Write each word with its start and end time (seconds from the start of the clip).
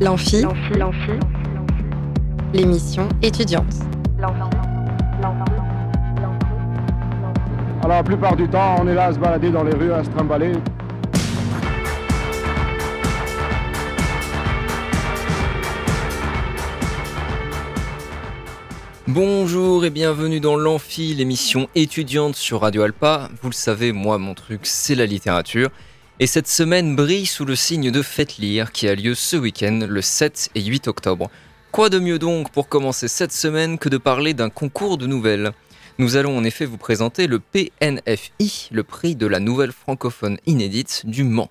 L'amphi, 0.00 0.42
l'émission 2.54 3.06
étudiante. 3.20 3.74
Alors 7.82 7.88
la 7.88 8.02
plupart 8.02 8.34
du 8.34 8.48
temps, 8.48 8.76
on 8.80 8.88
est 8.88 8.94
là 8.94 9.08
à 9.08 9.12
se 9.12 9.18
balader 9.18 9.50
dans 9.50 9.62
les 9.62 9.74
rues, 9.74 9.92
à 9.92 10.02
se 10.02 10.08
trimballer. 10.08 10.52
Bonjour 19.06 19.84
et 19.84 19.90
bienvenue 19.90 20.40
dans 20.40 20.56
l'Amphi, 20.56 21.14
l'émission 21.14 21.68
étudiante 21.74 22.36
sur 22.36 22.62
Radio 22.62 22.84
Alpa. 22.84 23.28
Vous 23.42 23.50
le 23.50 23.54
savez, 23.54 23.92
moi, 23.92 24.16
mon 24.16 24.32
truc, 24.32 24.60
c'est 24.62 24.94
la 24.94 25.04
littérature. 25.04 25.68
Et 26.22 26.26
cette 26.26 26.48
semaine 26.48 26.96
brille 26.96 27.24
sous 27.24 27.46
le 27.46 27.56
signe 27.56 27.90
de 27.90 28.02
Fête 28.02 28.36
Lire 28.36 28.72
qui 28.72 28.86
a 28.86 28.94
lieu 28.94 29.14
ce 29.14 29.38
week-end, 29.38 29.86
le 29.88 30.02
7 30.02 30.50
et 30.54 30.62
8 30.62 30.86
octobre. 30.86 31.30
Quoi 31.72 31.88
de 31.88 31.98
mieux 31.98 32.18
donc 32.18 32.50
pour 32.50 32.68
commencer 32.68 33.08
cette 33.08 33.32
semaine 33.32 33.78
que 33.78 33.88
de 33.88 33.96
parler 33.96 34.34
d'un 34.34 34.50
concours 34.50 34.98
de 34.98 35.06
nouvelles? 35.06 35.52
Nous 35.96 36.16
allons 36.16 36.36
en 36.36 36.44
effet 36.44 36.66
vous 36.66 36.76
présenter 36.76 37.26
le 37.26 37.38
PNFI, 37.38 38.68
le 38.70 38.84
prix 38.84 39.16
de 39.16 39.26
la 39.26 39.40
nouvelle 39.40 39.72
francophone 39.72 40.36
inédite 40.44 41.06
du 41.06 41.24
Mans. 41.24 41.50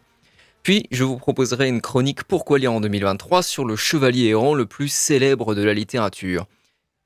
Puis, 0.61 0.85
je 0.91 1.03
vous 1.03 1.17
proposerai 1.17 1.67
une 1.67 1.81
chronique 1.81 2.23
Pourquoi 2.25 2.59
lire 2.59 2.73
en 2.73 2.79
2023 2.79 3.41
sur 3.41 3.65
le 3.65 3.75
chevalier 3.75 4.27
errant 4.27 4.53
le 4.53 4.67
plus 4.67 4.89
célèbre 4.89 5.55
de 5.55 5.63
la 5.63 5.73
littérature. 5.73 6.45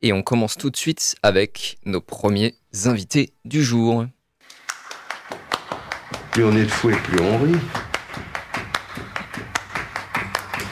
Et 0.02 0.12
on 0.12 0.22
commence 0.22 0.58
tout 0.58 0.70
de 0.70 0.76
suite 0.76 1.16
avec 1.24 1.78
nos 1.86 2.02
premiers 2.02 2.56
invités 2.84 3.32
du 3.46 3.64
jour. 3.64 4.06
Plus 6.34 6.46
on 6.46 6.56
est 6.56 6.66
de 6.66 6.72
fou 6.72 6.90
et 6.90 6.96
plus 6.96 7.22
on 7.22 7.38
rit. 7.38 7.52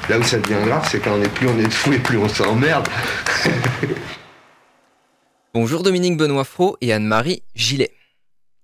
Là 0.10 0.18
où 0.18 0.24
ça 0.24 0.40
devient 0.40 0.66
grave, 0.66 0.88
c'est 0.90 1.00
quand 1.00 1.16
on 1.16 1.22
est 1.22 1.30
plus 1.30 1.48
on 1.48 1.60
est 1.60 1.68
de 1.68 1.70
fou 1.70 1.94
et 1.94 2.00
plus 2.00 2.18
on 2.18 2.28
s'emmerde. 2.28 2.88
Bonjour 5.54 5.84
Dominique 5.84 6.18
Benoît 6.18 6.46
Fro 6.46 6.78
et 6.82 6.92
Anne-Marie 6.92 7.44
Gillet. 7.54 7.92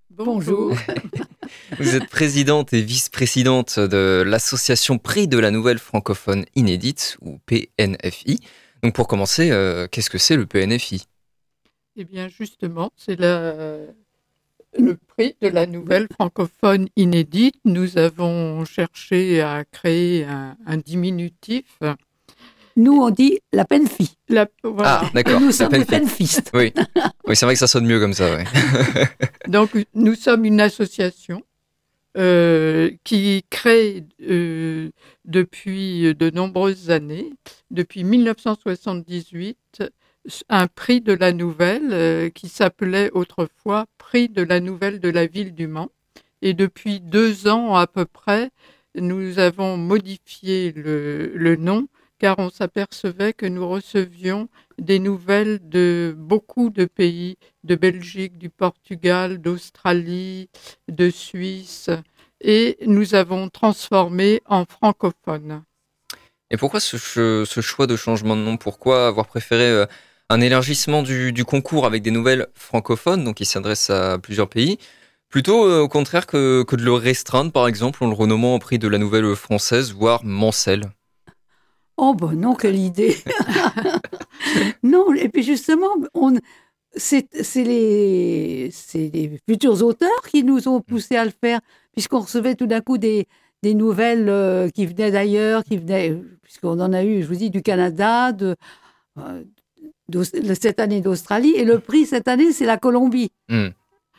Bonjour. 0.10 0.76
Vous 1.80 1.96
êtes 1.96 2.10
présidente 2.10 2.74
et 2.74 2.82
vice-présidente 2.82 3.80
de 3.80 4.24
l'association 4.26 4.98
Prix 4.98 5.28
de 5.28 5.38
la 5.38 5.52
Nouvelle 5.52 5.78
Francophone 5.78 6.46
Inédite, 6.56 7.20
ou 7.22 7.38
PNFI. 7.46 8.40
Donc 8.82 8.96
pour 8.96 9.08
commencer, 9.08 9.52
euh, 9.52 9.86
qu'est-ce 9.86 10.10
que 10.10 10.18
c'est 10.18 10.36
le 10.36 10.48
PNFI 10.48 11.06
Eh 11.96 12.06
bien 12.06 12.28
justement, 12.28 12.90
c'est 12.96 13.20
la, 13.20 13.54
le 14.78 14.98
prix 15.08 15.36
de 15.42 15.48
la 15.50 15.66
nouvelle 15.66 16.08
francophone 16.14 16.88
inédite. 16.96 17.56
Nous 17.66 17.98
avons 17.98 18.66
cherché 18.66 19.42
à 19.42 19.64
créer 19.66 20.26
un, 20.26 20.56
un 20.66 20.78
diminutif. 20.78 21.66
Nous, 22.76 22.94
on 22.94 23.10
dit 23.10 23.40
la 23.52 23.66
peine 23.66 23.88
fille. 23.88 24.12
La, 24.30 24.48
voilà. 24.64 25.02
Ah, 25.04 25.10
d'accord. 25.14 25.40
Nous 25.40 25.48
la 25.48 25.52
sommes 25.54 25.70
peine 25.70 25.82
des 25.82 25.86
fille. 25.88 26.00
penfistes. 26.02 26.52
Oui, 26.54 26.74
oui 27.26 27.36
c'est 27.36 27.46
vrai 27.46 27.56
que 27.56 27.60
ça 27.60 27.68
sonne 27.68 27.86
mieux 27.86 28.00
comme 28.00 28.14
ça. 28.14 28.36
ouais. 28.36 28.44
Donc 29.48 29.72
nous 29.96 30.14
sommes 30.16 30.46
une 30.46 30.62
association 30.62 31.42
euh, 32.18 32.92
qui 33.04 33.44
crée 33.50 34.04
euh, 34.30 34.90
depuis 35.26 36.14
de 36.16 36.30
nombreuses 36.30 36.92
années, 36.92 37.34
depuis 37.72 38.04
1978, 38.04 39.84
un 40.50 40.68
prix 40.68 41.02
de 41.02 41.14
la 41.14 41.32
nouvelle 41.32 41.90
euh, 41.92 42.30
qui 42.30 42.50
s'appelait 42.50 43.12
autrefois 43.12 43.86
prix 43.98 44.30
de 44.30 44.44
la 44.44 44.60
nouvelle 44.60 45.00
de 45.00 45.10
la 45.10 45.26
ville 45.26 45.54
du 45.54 45.68
Mans. 45.68 45.90
Et 46.42 46.54
depuis 46.54 47.00
deux 47.00 47.48
ans 47.48 47.76
à 47.76 47.88
peu 47.88 48.06
près, 48.06 48.52
nous 48.96 49.40
avons 49.40 49.78
modifié 49.78 50.72
le, 50.72 51.32
le 51.36 51.56
nom 51.56 51.88
car 52.20 52.40
on 52.40 52.50
s'apercevait 52.50 53.34
que 53.34 53.46
nous 53.46 53.68
recevions 53.68 54.50
des 54.80 55.00
nouvelles 55.00 55.60
de 55.70 56.16
beaucoup 56.18 56.70
de 56.70 56.86
pays, 56.86 57.38
de 57.64 57.76
Belgique, 57.76 58.38
du 58.38 58.50
Portugal, 58.50 59.40
d'Australie, 59.40 60.50
de 60.88 61.10
Suisse, 61.10 61.90
et 62.42 62.78
nous 62.86 63.16
avons 63.16 63.50
transformé 63.50 64.42
en 64.46 64.66
francophone. 64.66 65.64
Et 66.50 66.58
pourquoi 66.58 66.80
ce, 66.80 66.98
ce 66.98 67.62
choix 67.62 67.88
de 67.88 67.96
changement 67.96 68.36
de 68.36 68.42
nom? 68.42 68.58
Pourquoi 68.58 69.08
avoir 69.08 69.28
préféré 69.28 69.70
euh, 69.70 69.86
un 70.30 70.42
élargissement 70.42 71.04
du, 71.04 71.46
concours 71.46 71.86
avec 71.86 72.04
des 72.04 72.12
nouvelles 72.12 72.48
francophones, 72.54 73.24
donc 73.24 73.36
qui 73.36 73.46
s'adressent 73.46 73.90
à 73.90 74.18
plusieurs 74.20 74.50
pays, 74.50 74.78
plutôt 75.30 75.66
euh, 75.66 75.82
au 75.82 75.88
contraire 75.88 76.28
que, 76.28 76.66
de 76.70 76.84
le 76.84 76.94
restreindre, 76.94 77.52
par 77.52 77.68
exemple, 77.68 78.04
en 78.04 78.08
le 78.08 78.14
renommant 78.14 78.56
au 78.56 78.60
prix 78.60 78.80
de 78.80 78.88
la 78.88 78.98
nouvelle 78.98 79.36
française, 79.36 79.94
voire 79.94 80.24
Mancel 80.24 80.92
Oh, 81.98 82.14
ben 82.14 82.34
non, 82.34 82.56
quelle 82.56 82.78
idée. 82.78 83.16
Non, 84.84 85.14
et 85.14 85.30
puis 85.30 85.44
justement, 85.44 85.90
c'est, 86.96 87.28
les, 87.56 88.70
futurs 89.50 89.84
auteurs 89.84 90.22
qui 90.30 90.44
nous 90.44 90.68
ont 90.68 90.80
poussés 90.80 91.16
à 91.16 91.26
le 91.26 91.32
faire, 91.32 91.60
puisqu'on 91.94 92.20
recevait 92.20 92.56
tout 92.56 92.68
d'un 92.68 92.82
coup 92.82 92.98
des, 92.98 93.28
nouvelles 93.64 94.30
euh, 94.30 94.70
qui 94.70 94.86
venaient 94.86 95.12
d'ailleurs, 95.12 95.64
qui 95.64 95.78
venaient, 95.78 96.16
puisqu'on 96.44 96.80
en 96.80 96.94
a 96.94 97.04
eu, 97.04 97.24
je 97.24 97.28
vous 97.28 97.36
dis, 97.36 97.50
du 97.50 97.62
Canada, 97.62 98.32
de, 98.32 98.56
euh, 99.18 99.44
cette 100.56 100.80
année 100.80 101.02
d'Australie, 101.02 101.52
et 101.56 101.66
le 101.66 101.80
prix 101.80 102.06
cette 102.06 102.28
année, 102.28 102.52
c'est 102.52 102.66
la 102.66 102.78
Colombie. 102.78 103.32
Hmm. 103.50 103.70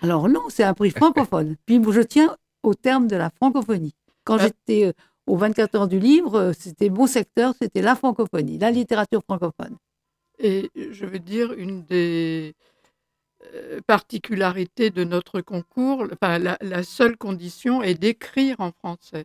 Alors 0.03 0.29
non, 0.29 0.43
c'est 0.49 0.65
un 0.65 0.75
prix 0.75 0.91
francophone. 0.91 1.57
Puis 1.67 1.81
je 1.91 2.01
tiens 2.01 2.37
au 2.63 2.75
terme 2.75 3.07
de 3.09 3.17
la 3.17 3.31
francophonie. 3.31 3.95
Quand 4.25 4.37
Ah. 4.39 4.45
j'étais 4.47 4.87
euh, 4.87 4.93
aux 5.27 5.37
24 5.37 5.75
heures 5.75 5.89
du 5.89 5.99
livre, 5.99 6.35
euh, 6.37 6.53
c'était 6.59 6.91
mon 6.91 7.07
secteur, 7.07 7.55
c'était 7.61 7.83
la 7.83 7.95
francophonie, 7.97 8.59
la 8.59 8.71
littérature 8.71 9.23
francophone. 9.23 9.77
Et 10.39 10.71
je 10.77 11.05
veux 11.07 11.19
dire, 11.19 11.53
une 11.53 11.83
des 11.85 12.55
euh, 13.55 13.81
particularités 13.87 14.91
de 14.91 15.05
notre 15.05 15.41
concours, 15.41 16.05
enfin, 16.13 16.39
la, 16.39 16.57
la 16.61 16.83
seule 16.83 17.17
condition 17.17 17.83
est 17.83 17.95
d'écrire 17.95 18.57
en 18.61 18.71
français. 18.73 19.25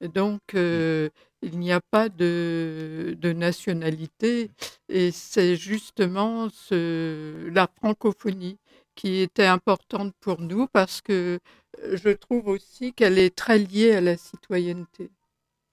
Donc, 0.00 0.40
euh, 0.54 1.08
il 1.46 1.58
n'y 1.58 1.72
a 1.72 1.80
pas 1.80 2.08
de, 2.08 3.16
de 3.18 3.32
nationalité. 3.32 4.50
Et 4.88 5.10
c'est 5.12 5.54
justement 5.56 6.48
ce, 6.50 7.48
la 7.50 7.68
francophonie 7.78 8.58
qui 8.94 9.18
était 9.26 9.46
importante 9.46 10.12
pour 10.20 10.40
nous 10.40 10.66
parce 10.78 11.00
que 11.00 11.38
euh, 11.82 11.96
je 12.02 12.10
trouve 12.10 12.48
aussi 12.48 12.92
qu'elle 12.92 13.18
est 13.18 13.34
très 13.34 13.58
liée 13.58 13.92
à 13.94 14.00
la 14.00 14.16
citoyenneté. 14.16 15.10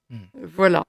Hmm. 0.09 0.28
Voilà. 0.57 0.84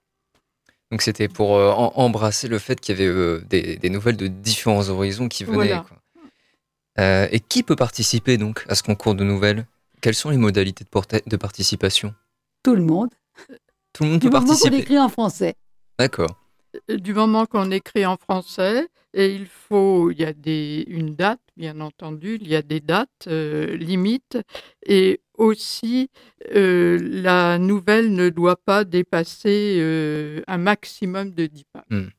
Donc 0.91 1.01
c'était 1.01 1.29
pour 1.29 1.55
euh, 1.55 1.71
en- 1.71 1.93
embrasser 1.95 2.47
le 2.47 2.59
fait 2.59 2.79
qu'il 2.79 2.93
y 2.93 3.01
avait 3.01 3.09
euh, 3.09 3.41
des, 3.49 3.77
des 3.77 3.89
nouvelles 3.89 4.17
de 4.17 4.27
différents 4.27 4.87
horizons 4.89 5.29
qui 5.29 5.43
venaient. 5.43 5.55
Voilà. 5.55 5.85
quoi. 5.87 5.97
Euh, 6.99 7.27
et 7.31 7.39
qui 7.39 7.63
peut 7.63 7.75
participer 7.75 8.37
donc 8.37 8.63
à 8.69 8.75
ce 8.75 8.83
concours 8.83 9.15
de 9.15 9.23
nouvelles? 9.23 9.65
Quelles 10.01 10.15
sont 10.15 10.29
les 10.29 10.37
modalités 10.37 10.85
de, 10.85 11.21
de 11.25 11.37
participation? 11.37 12.13
Tout 12.63 12.75
le 12.75 12.83
monde. 12.83 13.09
Tout 13.95 14.03
le 14.03 14.09
monde 14.09 14.19
Du 14.19 14.29
peut 14.29 14.37
moment 14.39 14.55
qu'on 14.55 14.69
écrit 14.71 14.99
en 14.99 15.09
français. 15.09 15.55
D'accord. 15.97 16.41
du 16.89 17.13
moment 17.13 17.45
qu'on 17.45 17.71
écrit 17.71 18.05
en 18.05 18.17
français, 18.17 18.87
et 19.13 19.33
il 19.33 19.45
faut, 19.47 20.11
il 20.11 20.19
y 20.19 20.25
a 20.25 20.33
des, 20.33 20.83
une 20.89 21.15
date, 21.15 21.39
bien 21.55 21.79
entendu, 21.79 22.37
il 22.41 22.49
y 22.49 22.55
a 22.55 22.61
des 22.61 22.81
dates 22.81 23.27
euh, 23.27 23.77
limites, 23.77 24.37
et 24.85 25.21
aussi 25.37 26.09
euh, 26.53 26.99
la 27.01 27.57
nouvelle 27.57 28.13
ne 28.13 28.27
doit 28.27 28.57
pas 28.57 28.83
dépasser 28.83 29.77
euh, 29.79 30.41
un 30.47 30.57
maximum 30.57 31.31
de 31.31 31.45
10 31.45 31.63
pages. 31.71 32.09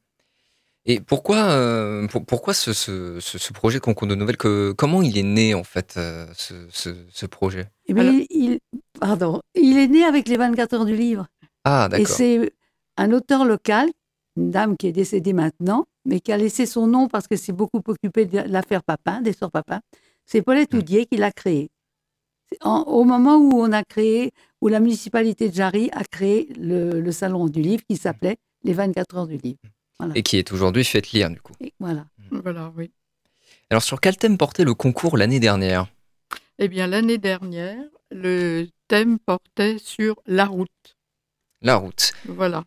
Et 0.89 1.01
pourquoi, 1.01 1.37
euh, 1.51 2.07
pour- 2.07 2.25
pourquoi 2.25 2.55
ce, 2.55 2.73
ce, 2.73 3.19
ce- 3.21 3.53
projet 3.53 3.79
de 3.79 3.83
concours 3.85 4.07
de 4.07 4.15
nouvelles 4.15 4.37
que, 4.37 4.73
Comment 4.73 5.03
il 5.03 5.19
est 5.19 5.23
né 5.25 5.53
en 5.53 5.65
fait 5.65 5.95
euh, 5.97 6.27
ce, 6.35 6.55
ce, 6.71 6.91
ce 7.11 7.27
projet? 7.27 7.67
Eh 7.89 7.93
bien, 7.93 8.05
Alors- 8.05 8.15
il, 8.15 8.27
il- 8.31 8.61
pardon, 9.01 9.41
il 9.57 9.79
est 9.79 9.89
né 9.89 10.05
avec 10.05 10.29
les 10.29 10.37
24 10.37 10.75
heures 10.75 10.85
du 10.85 10.95
livre. 10.97 11.27
Ah 11.69 11.87
Et 11.87 11.89
d'accord. 11.89 12.07
c'est 12.17 12.53
un 12.97 13.13
auteur 13.13 13.45
local, 13.45 13.89
une 14.37 14.53
dame 14.53 14.77
qui 14.77 14.87
est 14.87 14.93
décédée 14.93 15.33
maintenant, 15.33 15.85
mais 16.05 16.21
qui 16.21 16.31
a 16.31 16.37
laissé 16.37 16.65
son 16.65 16.87
nom 16.87 17.09
parce 17.09 17.27
que 17.27 17.35
c'est 17.35 17.53
beaucoup 17.53 17.83
occupé 17.89 18.25
de 18.25 18.39
l'affaire 18.39 18.85
Papin, 18.85 19.21
des 19.21 19.33
sœurs 19.33 19.51
Papin. 19.51 19.81
C'est 20.27 20.43
Paulette 20.43 20.75
Hmm. 20.75 20.79
Oudier 20.79 21.07
qui 21.07 21.17
l'a 21.17 21.33
créé. 21.33 21.71
En- 22.63 22.83
au 22.83 23.03
moment 23.03 23.37
où 23.39 23.51
on 23.55 23.73
a 23.73 23.83
créé, 23.83 24.31
où 24.61 24.69
la 24.69 24.79
municipalité 24.79 25.49
de 25.49 25.55
Jarry 25.55 25.91
a 25.93 26.05
créé 26.05 26.49
le, 26.57 27.01
le 27.01 27.13
salon 27.13 27.47
du 27.49 27.61
livre 27.61 27.83
qui 27.91 27.97
s'appelait 27.97 28.37
les 28.63 28.73
24 28.73 29.17
heures 29.17 29.27
du 29.27 29.37
livre. 29.39 29.59
Et 30.15 30.23
qui 30.23 30.37
est 30.37 30.53
aujourd'hui 30.53 30.85
fait 30.85 31.11
lire 31.11 31.31
du 31.31 31.41
coup. 31.41 31.55
Et 31.61 31.73
voilà. 31.81 32.07
Voilà, 32.31 32.73
oui. 32.77 32.93
Alors 33.71 33.83
sur 33.83 34.01
quel 34.01 34.17
thème 34.17 34.39
portait 34.39 34.63
le 34.65 34.75
concours 34.75 35.17
l'année 35.17 35.41
dernière? 35.41 35.89
Eh 36.61 36.69
bien, 36.69 36.87
l'année 36.87 37.19
dernière, 37.19 37.83
le 38.13 38.69
thème 38.87 39.19
portait 39.19 39.79
sur 39.79 40.15
la 40.27 40.47
route. 40.47 40.96
La 41.63 41.77
route. 41.77 42.13
Voilà. 42.29 42.65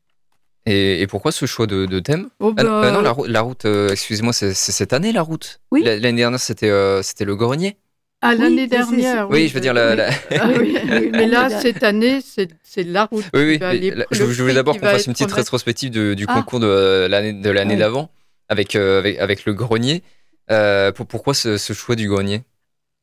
Et, 0.66 1.02
et 1.02 1.08
pourquoi 1.08 1.32
ce 1.32 1.46
choix 1.46 1.68
de, 1.68 1.86
de 1.86 2.00
thème 2.00 2.30
Oh, 2.40 2.54
Ah, 2.58 2.64
non, 2.64 2.70
bah, 2.82 2.88
euh, 2.88 2.92
non, 2.92 3.02
la, 3.02 3.16
la 3.28 3.42
route, 3.42 3.66
euh, 3.66 3.90
excusez-moi, 3.90 4.34
c'est 4.34 4.54
cette 4.54 4.94
année 4.94 5.12
la 5.12 5.22
route 5.22 5.62
Oui. 5.72 5.84
La- 5.84 5.98
L'année 5.98 6.22
dernière, 6.22 6.40
c'était 6.40 6.70
euh, 6.70 7.02
c'était 7.02 7.26
le 7.26 7.36
grenier 7.36 7.78
Ah, 8.22 8.32
Oui, 8.34 8.40
l'année 8.42 8.68
dernière. 8.68 9.30
Oui, 9.30 9.48
je 9.48 9.54
veux 9.54 9.62
dire, 9.62 9.74
la- 9.74 9.96
la- 9.96 10.10
Ah 10.40 10.50
oui, 10.58 10.78
oui, 10.84 11.10
mais 11.12 11.28
là, 11.28 11.50
cette 11.62 11.82
année, 11.84 12.20
c'est 12.22 12.84
la 12.84 13.06
route. 13.06 13.26
Oui, 13.34 13.44
oui. 13.44 13.58
aller- 13.64 14.06
je, 14.12 14.26
je 14.26 14.42
voulais 14.42 14.54
d'abord 14.54 14.78
qu'on 14.78 14.86
fasse 14.86 15.08
une 15.08 15.14
petite 15.14 15.32
rétrospective 15.32 15.92
de- 15.92 16.14
du 16.14 16.26
Ah. 16.28 16.34
concours 16.36 16.60
de 16.60 16.68
euh, 16.68 17.08
l'année 17.08 17.34
de 17.34 17.50
l'année 17.50 17.74
Ouais. 17.76 17.80
d'avant 17.80 18.12
avec, 18.50 18.76
euh, 18.76 19.00
avec 19.00 19.18
avec 19.20 19.46
le 19.46 19.54
grenier. 19.54 20.04
Euh, 20.52 20.92
pour, 20.92 21.06
pourquoi 21.08 21.34
ce, 21.36 21.58
ce 21.58 21.74
choix 21.74 21.96
du 21.96 22.08
grenier? 22.10 22.42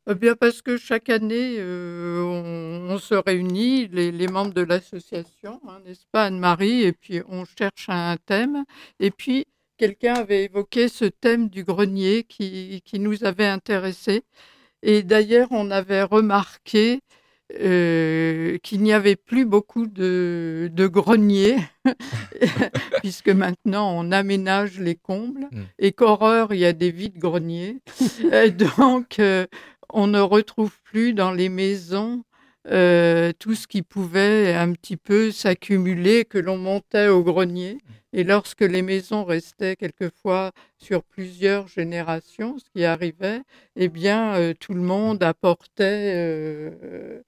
Eh 0.09 0.15
bien, 0.15 0.35
parce 0.35 0.61
que 0.61 0.77
chaque 0.77 1.09
année, 1.09 1.55
euh, 1.59 2.21
on, 2.23 2.93
on 2.93 2.97
se 2.97 3.13
réunit, 3.13 3.87
les, 3.89 4.11
les 4.11 4.27
membres 4.27 4.53
de 4.53 4.61
l'association, 4.61 5.59
hein, 5.67 5.79
n'est-ce 5.85 6.05
pas, 6.11 6.25
Anne-Marie, 6.25 6.83
et 6.83 6.93
puis 6.93 7.21
on 7.27 7.43
cherche 7.45 7.89
un 7.89 8.15
thème. 8.25 8.63
Et 9.01 9.11
puis, 9.11 9.45
quelqu'un 9.77 10.13
avait 10.13 10.45
évoqué 10.45 10.87
ce 10.87 11.05
thème 11.05 11.49
du 11.49 11.63
grenier 11.65 12.23
qui, 12.23 12.81
qui 12.85 12.99
nous 12.99 13.25
avait 13.25 13.45
intéressés. 13.47 14.23
Et 14.81 15.03
d'ailleurs, 15.03 15.49
on 15.51 15.71
avait 15.71 16.03
remarqué 16.03 17.01
euh, 17.59 18.57
qu'il 18.59 18.81
n'y 18.83 18.93
avait 18.93 19.15
plus 19.15 19.45
beaucoup 19.45 19.87
de, 19.87 20.69
de 20.71 20.87
greniers, 20.87 21.57
puisque 23.01 23.29
maintenant 23.29 23.91
on 23.97 24.11
aménage 24.11 24.79
les 24.79 24.95
combles, 24.95 25.47
Mm. 25.51 25.61
et 25.79 25.91
qu'horreur, 25.93 26.53
il 26.53 26.59
y 26.59 26.65
a 26.65 26.73
des 26.73 26.91
vides 26.91 27.17
greniers. 27.17 27.77
Et 28.33 28.51
donc, 28.51 29.19
euh, 29.19 29.45
on 29.91 30.07
ne 30.07 30.19
retrouve 30.19 30.79
plus 30.83 31.13
dans 31.13 31.31
les 31.31 31.49
maisons 31.49 32.23
euh, 32.69 33.31
tout 33.39 33.55
ce 33.55 33.65
qui 33.65 33.81
pouvait 33.81 34.53
un 34.53 34.73
petit 34.73 34.97
peu 34.97 35.31
s'accumuler, 35.31 36.25
que 36.25 36.37
l'on 36.37 36.57
montait 36.57 37.07
au 37.07 37.23
grenier. 37.23 37.77
Et 38.13 38.23
lorsque 38.23 38.61
les 38.61 38.81
maisons 38.81 39.23
restaient 39.23 39.75
quelquefois 39.75 40.51
sur 40.77 41.03
plusieurs 41.03 41.67
générations, 41.67 42.57
ce 42.57 42.65
qui 42.71 42.83
arrivait, 42.83 43.41
eh 43.75 43.87
bien, 43.89 44.35
euh, 44.35 44.53
tout 44.59 44.73
le 44.73 44.81
monde 44.81 45.23
apportait 45.23 46.13
euh, 46.15 47.21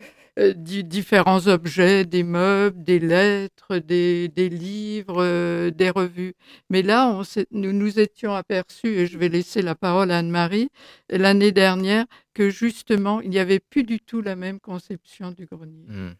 différents 0.53 1.47
objets, 1.47 2.05
des 2.05 2.23
meubles, 2.23 2.83
des 2.83 2.99
lettres, 2.99 3.77
des, 3.77 4.29
des 4.29 4.49
livres, 4.49 5.21
euh, 5.21 5.71
des 5.71 5.89
revues. 5.89 6.33
Mais 6.69 6.81
là, 6.81 7.09
on 7.09 7.23
nous 7.51 7.73
nous 7.73 7.99
étions 7.99 8.33
aperçus, 8.33 8.87
et 8.87 9.07
je 9.07 9.17
vais 9.17 9.29
laisser 9.29 9.61
la 9.61 9.75
parole 9.75 10.11
à 10.11 10.19
Anne-Marie, 10.19 10.69
l'année 11.09 11.51
dernière, 11.51 12.05
que 12.33 12.49
justement, 12.49 13.21
il 13.21 13.29
n'y 13.29 13.39
avait 13.39 13.59
plus 13.59 13.83
du 13.83 13.99
tout 13.99 14.21
la 14.21 14.35
même 14.35 14.59
conception 14.59 15.31
du 15.31 15.45
grenier. 15.45 15.85
Hmm. 15.87 16.13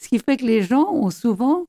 Ce 0.00 0.08
qui 0.08 0.18
fait 0.18 0.36
que 0.36 0.44
les 0.44 0.62
gens 0.62 0.90
ont 0.92 1.10
souvent 1.10 1.66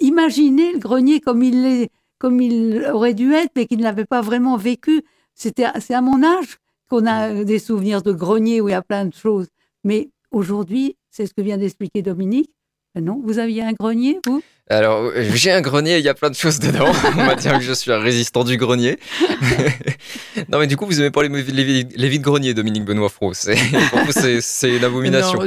imaginé 0.00 0.72
le 0.72 0.78
grenier 0.78 1.20
comme 1.20 1.42
il, 1.42 1.88
comme 2.18 2.40
il 2.40 2.84
aurait 2.92 3.14
dû 3.14 3.32
être, 3.32 3.52
mais 3.56 3.66
qu'ils 3.66 3.78
ne 3.78 3.84
l'avaient 3.84 4.04
pas 4.04 4.20
vraiment 4.20 4.56
vécu. 4.56 5.02
C'était, 5.34 5.66
c'est 5.80 5.94
à 5.94 6.00
mon 6.02 6.22
âge 6.22 6.58
qu'on 6.88 7.06
a 7.06 7.30
euh, 7.30 7.44
des 7.44 7.58
souvenirs 7.58 8.02
de 8.02 8.12
grenier 8.12 8.60
où 8.60 8.68
il 8.68 8.72
y 8.72 8.74
a 8.74 8.82
plein 8.82 9.06
de 9.06 9.14
choses. 9.14 9.48
Mais 9.82 10.10
aujourd'hui, 10.34 10.96
c'est 11.10 11.26
ce 11.26 11.34
que 11.34 11.42
vient 11.42 11.58
d'expliquer 11.58 12.02
Dominique. 12.02 12.52
Ben 12.94 13.04
non, 13.04 13.20
vous 13.24 13.38
aviez 13.38 13.62
un 13.62 13.72
grenier, 13.72 14.20
vous? 14.26 14.42
Alors, 14.70 15.10
euh, 15.14 15.30
j'ai 15.34 15.52
un 15.52 15.60
grenier, 15.60 15.98
il 15.98 16.04
y 16.04 16.08
a 16.08 16.14
plein 16.14 16.30
de 16.30 16.34
choses 16.34 16.58
dedans. 16.58 16.90
On 17.12 17.16
m'a 17.16 17.34
dit 17.34 17.48
que 17.48 17.60
je 17.60 17.72
suis 17.74 17.92
un 17.92 17.98
résistant 17.98 18.44
du 18.44 18.56
grenier. 18.56 18.98
non, 20.48 20.58
mais 20.58 20.66
du 20.66 20.78
coup, 20.78 20.86
vous 20.86 20.98
aimez 21.00 21.10
pas 21.10 21.22
les, 21.22 21.42
les, 21.42 21.84
les 21.84 22.08
vides 22.08 22.22
greniers, 22.22 22.54
Dominique 22.54 22.86
Benoît 22.86 23.10
Fro. 23.10 23.34
C'est, 23.34 23.56
pour 23.90 23.98
vous, 24.00 24.12
c'est, 24.12 24.40
c'est 24.40 24.74
une 24.74 24.84
abomination. 24.84 25.38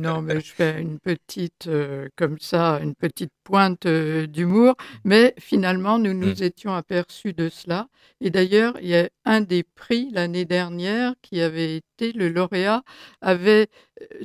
Non, 0.00 0.20
mais 0.20 0.40
je 0.40 0.52
fais 0.52 0.80
une 0.80 0.98
petite 0.98 1.68
euh, 1.68 2.08
comme 2.16 2.36
ça, 2.40 2.80
une 2.82 2.96
petite 2.96 3.30
pointe 3.44 3.86
euh, 3.86 4.26
d'humour. 4.26 4.74
Mais 5.04 5.34
finalement, 5.38 6.00
nous 6.00 6.12
nous 6.12 6.42
étions 6.42 6.74
aperçus 6.74 7.34
de 7.34 7.48
cela. 7.48 7.86
Et 8.20 8.30
d'ailleurs, 8.30 8.74
il 8.82 8.88
y 8.88 8.96
a 8.96 9.08
un 9.24 9.42
des 9.42 9.62
prix 9.62 10.08
l'année 10.12 10.44
dernière 10.44 11.14
qui 11.22 11.40
avait 11.40 11.76
été 11.76 12.12
le 12.12 12.28
lauréat 12.28 12.82
avait 13.20 13.68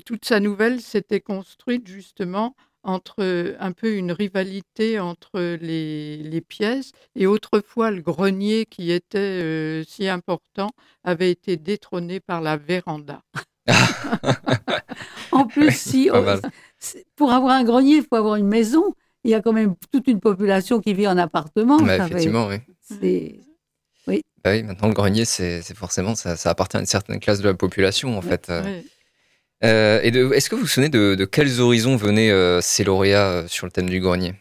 toute 0.05 0.25
sa 0.25 0.39
nouvelle 0.39 0.81
s'était 0.81 1.21
construite 1.21 1.88
justement 1.88 2.55
entre 2.83 3.55
un 3.59 3.71
peu 3.71 3.93
une 3.95 4.11
rivalité 4.11 4.99
entre 4.99 5.39
les, 5.61 6.17
les 6.17 6.41
pièces 6.41 6.91
et 7.15 7.27
autrefois 7.27 7.91
le 7.91 8.01
grenier 8.01 8.65
qui 8.65 8.91
était 8.91 9.17
euh, 9.19 9.83
si 9.87 10.07
important 10.07 10.69
avait 11.03 11.31
été 11.31 11.57
détrôné 11.57 12.19
par 12.19 12.41
la 12.41 12.57
véranda. 12.57 13.21
En 15.31 15.45
plus, 15.45 15.71
si 15.75 16.09
pour 17.15 17.31
avoir 17.31 17.53
un 17.55 17.63
grenier, 17.63 17.97
il 17.97 18.03
faut 18.03 18.15
avoir 18.15 18.35
une 18.35 18.47
maison. 18.47 18.83
Il 19.23 19.31
y 19.31 19.33
a 19.33 19.41
quand 19.41 19.53
même 19.53 19.75
toute 19.91 20.07
une 20.07 20.19
population 20.19 20.79
qui 20.79 20.93
vit 20.93 21.07
en 21.07 21.17
appartement. 21.17 21.77
Bah, 21.77 21.97
fait- 21.97 22.05
effectivement, 22.05 22.47
oui. 22.47 22.57
Bah 24.43 24.51
oui, 24.51 24.63
maintenant 24.63 24.87
le 24.87 24.93
grenier, 24.93 25.25
c'est, 25.25 25.61
forcément, 25.75 26.15
ça, 26.15 26.37
ça 26.37 26.49
appartient 26.49 26.77
à 26.77 26.79
une 26.79 26.85
certaine 26.85 27.19
classe 27.19 27.39
de 27.39 27.49
la 27.49 27.53
population, 27.53 28.17
en 28.17 28.21
fait. 28.21 28.49
Euh, 28.49 28.63
Ouais. 28.63 28.83
Euh, 29.63 30.00
et 30.03 30.09
est-ce 30.35 30.50
que 30.50 30.56
vous 30.56 30.61
vous 30.61 30.67
souvenez 30.67 30.89
de, 30.89 31.15
de 31.15 31.25
quels 31.25 31.59
horizons 31.59 31.95
venaient 31.95 32.31
euh, 32.31 32.61
ces 32.61 32.83
lauréats 32.83 33.31
euh, 33.31 33.47
sur 33.47 33.65
le 33.65 33.71
thème 33.71 33.89
du 33.89 34.00
grenier? 34.00 34.33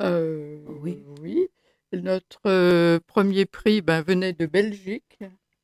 Euh, 0.00 0.58
Oui. 0.82 1.02
oui. 1.20 1.48
Notre 1.92 2.40
euh, 2.46 2.98
premier 3.06 3.44
prix 3.44 3.82
ben, 3.82 4.02
venait 4.02 4.32
de 4.32 4.46
Belgique 4.46 5.18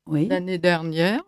Oui. 0.05 0.27
l'année 0.27 0.57
dernière. 0.59 1.23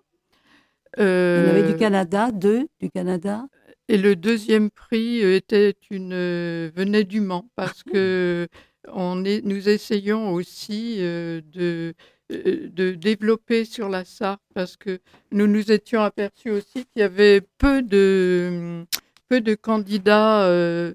Il 0.98 1.04
y 1.04 1.06
en 1.06 1.48
avait 1.48 1.64
du 1.64 1.78
Canada, 1.78 2.32
deux 2.32 2.68
du 2.80 2.90
Canada? 2.90 3.46
Et 3.88 3.98
le 3.98 4.16
deuxième 4.16 4.70
prix 4.70 5.20
était 5.20 5.76
une 5.90 6.70
venait 6.76 7.04
du 7.04 7.22
Mans 7.22 7.50
parce 7.56 7.84
que 7.84 8.48
on 8.88 9.24
est, 9.26 9.42
nous 9.44 9.70
essayons 9.70 10.34
aussi 10.34 10.98
euh, 11.00 11.42
de 11.46 11.94
de 12.32 12.92
développer 12.94 13.66
sur 13.66 13.90
la 13.90 14.06
Sarthe 14.06 14.42
parce 14.54 14.78
que 14.78 15.00
nous 15.32 15.48
nous 15.48 15.72
étions 15.72 16.02
aperçus 16.02 16.50
aussi 16.52 16.86
qu'il 16.86 17.02
y 17.02 17.04
avait 17.04 17.42
peu 17.42 17.82
de 17.82 18.86
peu 19.28 19.42
de 19.42 19.56
candidats 19.56 20.44
euh, 20.46 20.94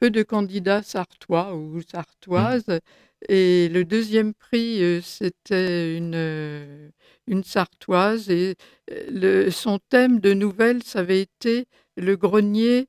peu 0.00 0.10
de 0.10 0.22
candidats 0.22 0.82
sartois 0.82 1.54
ou 1.54 1.80
sartoises. 1.82 2.80
Et 3.28 3.68
le 3.70 3.84
deuxième 3.84 4.34
prix 4.34 4.82
euh, 4.82 5.00
c'était 5.02 5.96
une 5.96 6.14
euh, 6.14 6.90
une 7.26 7.44
sartoise 7.44 8.28
et 8.30 8.56
euh, 8.90 9.06
le, 9.10 9.50
son 9.50 9.78
thème 9.88 10.20
de 10.20 10.34
nouvelle 10.34 10.82
ça 10.82 11.00
avait 11.00 11.22
été 11.22 11.66
le 11.96 12.16
grenier, 12.16 12.88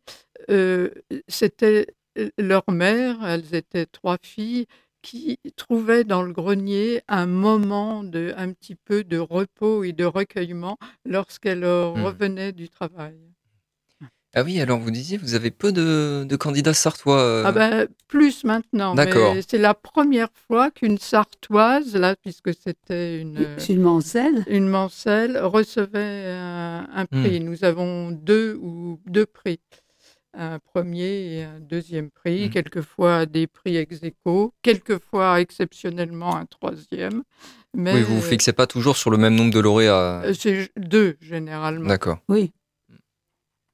euh, 0.49 0.89
c'était 1.27 1.87
leur 2.37 2.63
mère, 2.71 3.25
elles 3.25 3.53
étaient 3.55 3.85
trois 3.85 4.17
filles, 4.21 4.65
qui 5.05 5.37
trouvaient 5.55 6.03
dans 6.03 6.23
le 6.23 6.33
grenier 6.33 7.01
un 7.07 7.27
moment 7.27 8.03
de, 8.03 8.33
un 8.37 8.51
petit 8.51 8.73
peu 8.75 9.03
de 9.03 9.19
repos 9.19 9.83
et 9.83 9.93
de 9.93 10.03
recueillement 10.03 10.77
lorsqu'elles 11.05 11.63
euh, 11.63 11.85
Hmm. 11.93 12.03
revenaient 12.05 12.51
du 12.53 12.69
travail. 12.69 13.15
Ah 14.37 14.43
oui, 14.43 14.59
alors 14.59 14.79
vous 14.79 14.91
disiez, 14.91 15.17
vous 15.17 15.33
avez 15.33 15.49
peu 15.49 15.71
de, 15.71 16.25
de 16.27 16.35
candidats 16.35 16.73
sartois. 16.73 17.21
euh, 17.21 17.43
Ah 17.45 17.51
ben, 17.53 17.87
plus 18.09 18.43
maintenant, 18.43 18.93
D'accord. 18.93 19.33
mais 19.35 19.41
c'est 19.47 19.57
la 19.59 19.73
première 19.73 20.27
fois 20.47 20.71
qu'une 20.71 20.97
sartoise, 20.97 21.95
là, 21.95 22.15
puisque 22.17 22.53
c'était 22.53 23.21
une, 23.21 23.37
C'est 23.57 23.73
une 23.73 23.81
mancelle. 23.81 24.43
une 24.47 24.67
mancelle, 24.67 25.37
recevait 25.37 26.25
un, 26.33 26.85
un 26.93 27.05
prix. 27.05 27.39
Nous 27.39 27.63
avons 27.63 28.11
deux 28.11 28.55
ou 28.61 28.99
deux 29.05 29.25
prix. 29.25 29.59
Un 30.37 30.59
premier 30.59 31.37
et 31.37 31.43
un 31.43 31.59
deuxième 31.61 32.09
prix, 32.11 32.47
Mm. 32.47 32.49
quelquefois 32.49 33.25
des 33.25 33.47
prix 33.47 33.77
ex 33.77 34.03
aequo, 34.03 34.53
quelquefois 34.61 35.39
exceptionnellement 35.39 36.35
un 36.35 36.45
troisième. 36.45 37.23
Mais 37.73 37.93
Oui, 37.93 38.01
vous 38.01 38.15
vous 38.17 38.21
fixez 38.21 38.51
pas 38.53 38.67
toujours 38.67 38.97
sur 38.97 39.11
le 39.11 39.17
même 39.17 39.35
nombre 39.35 39.53
de 39.53 39.59
lauréats. 39.59 40.23
euh, 40.23 40.33
c'est 40.33 40.71
deux 40.77 41.15
généralement. 41.21 41.87
D'accord. 41.87 42.19
Oui. 42.27 42.51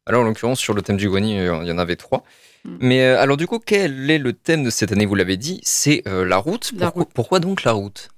Alors, 0.06 0.22
en 0.24 0.26
l'occurrence, 0.26 0.60
sur 0.60 0.74
le 0.74 0.82
thème 0.82 0.98
du 0.98 1.08
euh, 1.08 1.60
il 1.64 1.68
y 1.68 1.72
en 1.72 1.78
avait 1.78 1.96
trois. 1.96 2.24
Mm. 2.66 2.78
Mais 2.82 3.02
euh, 3.06 3.20
alors, 3.20 3.38
du 3.38 3.48
coup, 3.48 3.60
quel 3.60 4.10
est 4.10 4.18
le 4.18 4.34
thème 4.34 4.64
de 4.64 4.70
cette 4.70 4.92
année? 4.92 5.06
Vous 5.06 5.16
l'avez 5.16 5.38
dit, 5.38 5.60
c'est 5.64 6.02
euh, 6.08 6.26
la 6.26 6.38
route. 6.38 6.72
La 6.78 6.92
Pourquoi, 6.92 7.06
pourquoi 7.14 7.40
donc 7.40 7.64
la 7.64 7.72
route? 7.72 8.10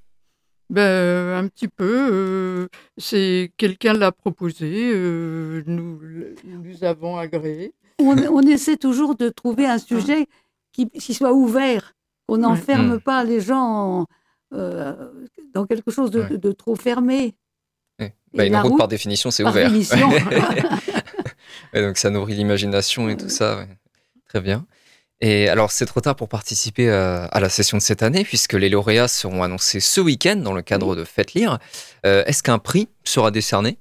Ben, 0.70 0.82
euh, 0.82 1.38
un 1.40 1.48
petit 1.48 1.68
peu. 1.68 2.10
euh, 2.12 2.68
c'est 2.98 3.52
quelqu'un 3.58 3.94
l'a 3.94 4.12
proposé, 4.12 4.92
euh, 4.94 5.62
nous, 5.68 6.02
nous 6.46 6.84
avons 6.84 7.18
agréé. 7.18 7.74
On, 8.04 8.18
on 8.36 8.42
essaie 8.42 8.78
toujours 8.78 9.16
de 9.16 9.30
trouver 9.30 9.66
un 9.66 9.78
sujet 9.80 10.28
qui, 10.72 10.90
qui 10.90 11.14
soit 11.14 11.34
ouvert, 11.34 11.94
qu'on 12.28 12.38
n'enferme 12.38 12.96
Mm. 12.96 13.00
pas 13.02 13.24
les 13.24 13.40
gens 13.42 13.62
en, 14.02 14.06
euh, 14.54 15.12
dans 15.54 15.66
quelque 15.66 15.92
chose 15.92 16.12
de, 16.12 16.22
Ouais. 16.22 16.30
de- 16.30 16.38
de 16.38 16.52
trop 16.52 16.76
fermé. 16.76 17.36
Et 18.00 18.12
bah, 18.34 18.46
Une 18.46 18.56
route, 18.58 18.72
route, 18.72 18.78
par 18.80 18.88
définition, 18.88 19.30
c'est 19.32 19.44
par 19.44 19.52
ouvert. 19.54 19.70
définition. 19.72 20.10
Ouais, 21.74 21.82
donc, 21.82 21.98
ça 21.98 22.10
nourrit 22.10 22.36
l'imagination 22.36 23.10
et 23.10 23.18
tout 23.18 23.30
ça. 23.30 23.58
ouais. 23.58 23.68
Très 24.28 24.42
bien. 24.42 24.66
Et 25.22 25.48
alors, 25.50 25.72
c'est 25.72 25.86
trop 25.86 26.02
tard 26.02 26.16
pour 26.16 26.28
participer 26.28 26.90
euh, 26.90 27.28
à 27.32 27.40
la 27.40 27.50
session 27.50 27.78
de 27.78 27.82
cette 27.82 28.04
année, 28.04 28.24
puisque 28.24 28.54
les 28.54 28.70
lauréats 28.70 29.08
seront 29.08 29.42
annoncés 29.44 29.80
ce 29.80 30.02
week-end 30.02 30.36
dans 30.38 30.54
le 30.54 30.62
cadre 30.62 30.96
de 30.96 31.04
Faites 31.04 31.34
Lire. 31.34 31.60
Euh, 32.06 32.24
Est-ce 32.26 32.44
qu'un 32.44 32.60
prix 32.60 32.90
sera 33.04 33.32
décerné? 33.32 33.78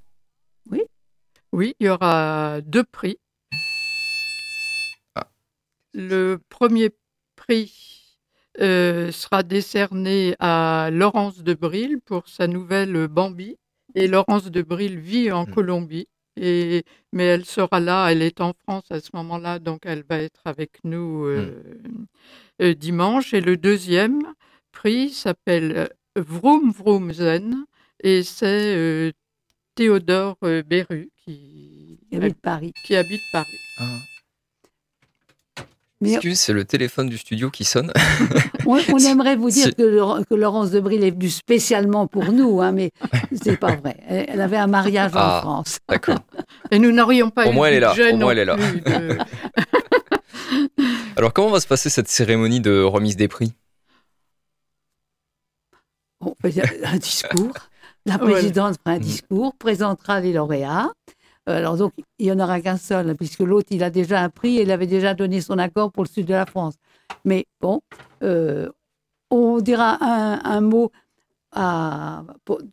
Oui, 1.55 1.75
il 1.81 1.87
y 1.87 1.91
aura 1.91 2.61
deux 2.62 2.85
prix. 2.85 3.19
Le 5.95 6.39
premier 6.49 6.91
prix 7.37 8.19
euh, 8.61 9.11
sera 9.13 9.43
décerné 9.43 10.35
à 10.39 10.91
Laurence 10.93 11.43
de 11.43 11.55
Bril 11.55 11.99
pour 12.05 12.29
sa 12.29 12.47
nouvelle 12.47 13.09
Bambi, 13.09 13.57
Et 13.95 14.09
Laurence 14.09 14.51
de 14.51 14.63
Bril 14.63 14.99
vit 14.99 15.31
en 15.33 15.45
Mm. 15.47 15.51
Colombie. 15.55 16.09
Et, 16.37 16.85
mais 17.13 17.25
elle 17.25 17.45
sera 17.45 17.79
là, 17.79 18.09
elle 18.11 18.23
est 18.23 18.41
en 18.41 18.55
France 18.55 18.85
à 18.91 19.01
ce 19.01 19.11
moment-là, 19.15 19.59
donc 19.59 19.81
elle 19.85 20.03
va 20.09 20.17
être 20.19 20.41
avec 20.47 20.79
nous 20.83 21.25
euh, 21.27 21.63
euh, 22.63 22.73
dimanche. 22.75 23.35
Et 23.35 23.43
le 23.43 23.59
deuxième 23.59 24.21
prix 24.73 25.11
s'appelle 25.11 25.91
Vroom 26.17 26.71
Vroom 26.73 27.13
Zen 27.13 27.67
et 28.03 28.23
c'est 28.23 28.75
euh, 28.77 29.13
Théodore 29.75 30.37
euh, 30.45 30.63
Beru 30.63 31.11
qui, 31.23 31.99
Il 32.11 32.23
habite 32.23 32.41
Paris. 32.41 32.73
qui 32.87 32.97
habite 32.97 33.21
Paris. 33.33 33.59
Ah. 33.79 33.99
Mais 36.02 36.12
Excuse, 36.14 36.38
c'est 36.40 36.52
le 36.52 36.64
téléphone 36.64 37.09
du 37.09 37.16
studio 37.16 37.49
qui 37.50 37.64
sonne. 37.64 37.92
on, 38.66 38.78
on 38.92 38.99
aimerait 38.99 39.37
vous 39.37 39.50
dire 39.50 39.75
que, 39.75 40.35
Laurence 40.35 40.71
Debril 40.73 41.04
est 41.04 41.12
venue 41.12 41.30
spécialement 41.30 42.06
pour 42.09 42.32
nous, 42.32 42.61
hein, 42.61 42.73
mais 42.73 42.90
c'est 43.40 43.56
pas 43.56 43.76
vrai. 43.76 43.97
Elle, 44.09 44.26
elle 44.28 44.40
avait 44.40 44.56
un 44.56 44.66
mariage 44.66 45.12
Ah. 45.14 45.38
en 45.38 45.40
France. 45.42 45.78
D'accord. 45.88 46.18
Et 46.73 46.78
nous 46.80 46.90
n'aurions 46.90 47.30
pas 47.30 47.47
Au 47.47 47.52
eu 47.52 47.54
moins, 47.54 47.68
elle 47.68 47.75
est 47.75 47.80
là. 47.80 47.94
Au 48.12 48.16
moins, 48.16 48.32
elle 48.32 48.38
est 48.40 48.44
là. 48.44 48.56
de- 48.56 49.18
Alors, 51.16 51.32
comment 51.32 51.50
va 51.50 51.61
se 51.61 51.66
passer 51.68 51.88
cette 51.88 52.09
cérémonie 52.09 52.61
de 52.61 52.82
remise 52.82 53.16
des 53.16 53.28
prix? 53.28 53.52
Un 56.85 56.97
discours. 56.99 57.52
La 58.06 58.16
Voilà. 58.18 58.35
présidente 58.35 58.76
fera 58.85 58.97
un 58.97 58.99
discours, 58.99 59.54
présentera 59.59 60.21
les 60.21 60.32
lauréats. 60.32 60.90
Euh, 61.49 61.59
Alors 61.59 61.77
donc, 61.77 61.93
il 62.19 62.27
n'y 62.27 62.33
en 62.33 62.41
aura 62.41 62.61
qu'un 62.61 62.77
seul, 62.77 63.17
puisque 63.17 63.41
l'autre, 63.41 63.69
il 63.71 63.83
a 63.83 63.91
déjà 63.91 64.21
un 64.23 64.29
prix 64.29 64.59
et 64.59 64.63
il 64.63 64.71
avait 64.71 64.87
déjà 64.87 65.15
donné 65.15 65.41
son 65.41 65.59
accord 65.59 65.93
pour 65.93 66.05
le 66.05 66.09
sud 66.09 66.27
de 66.27 66.35
la 66.35 66.47
France. 66.47 66.75
Mais 67.25 67.47
bon, 67.61 67.81
euh, 68.23 68.71
on 69.31 69.61
dira 69.61 69.99
un, 70.01 70.61
mot 70.61 70.93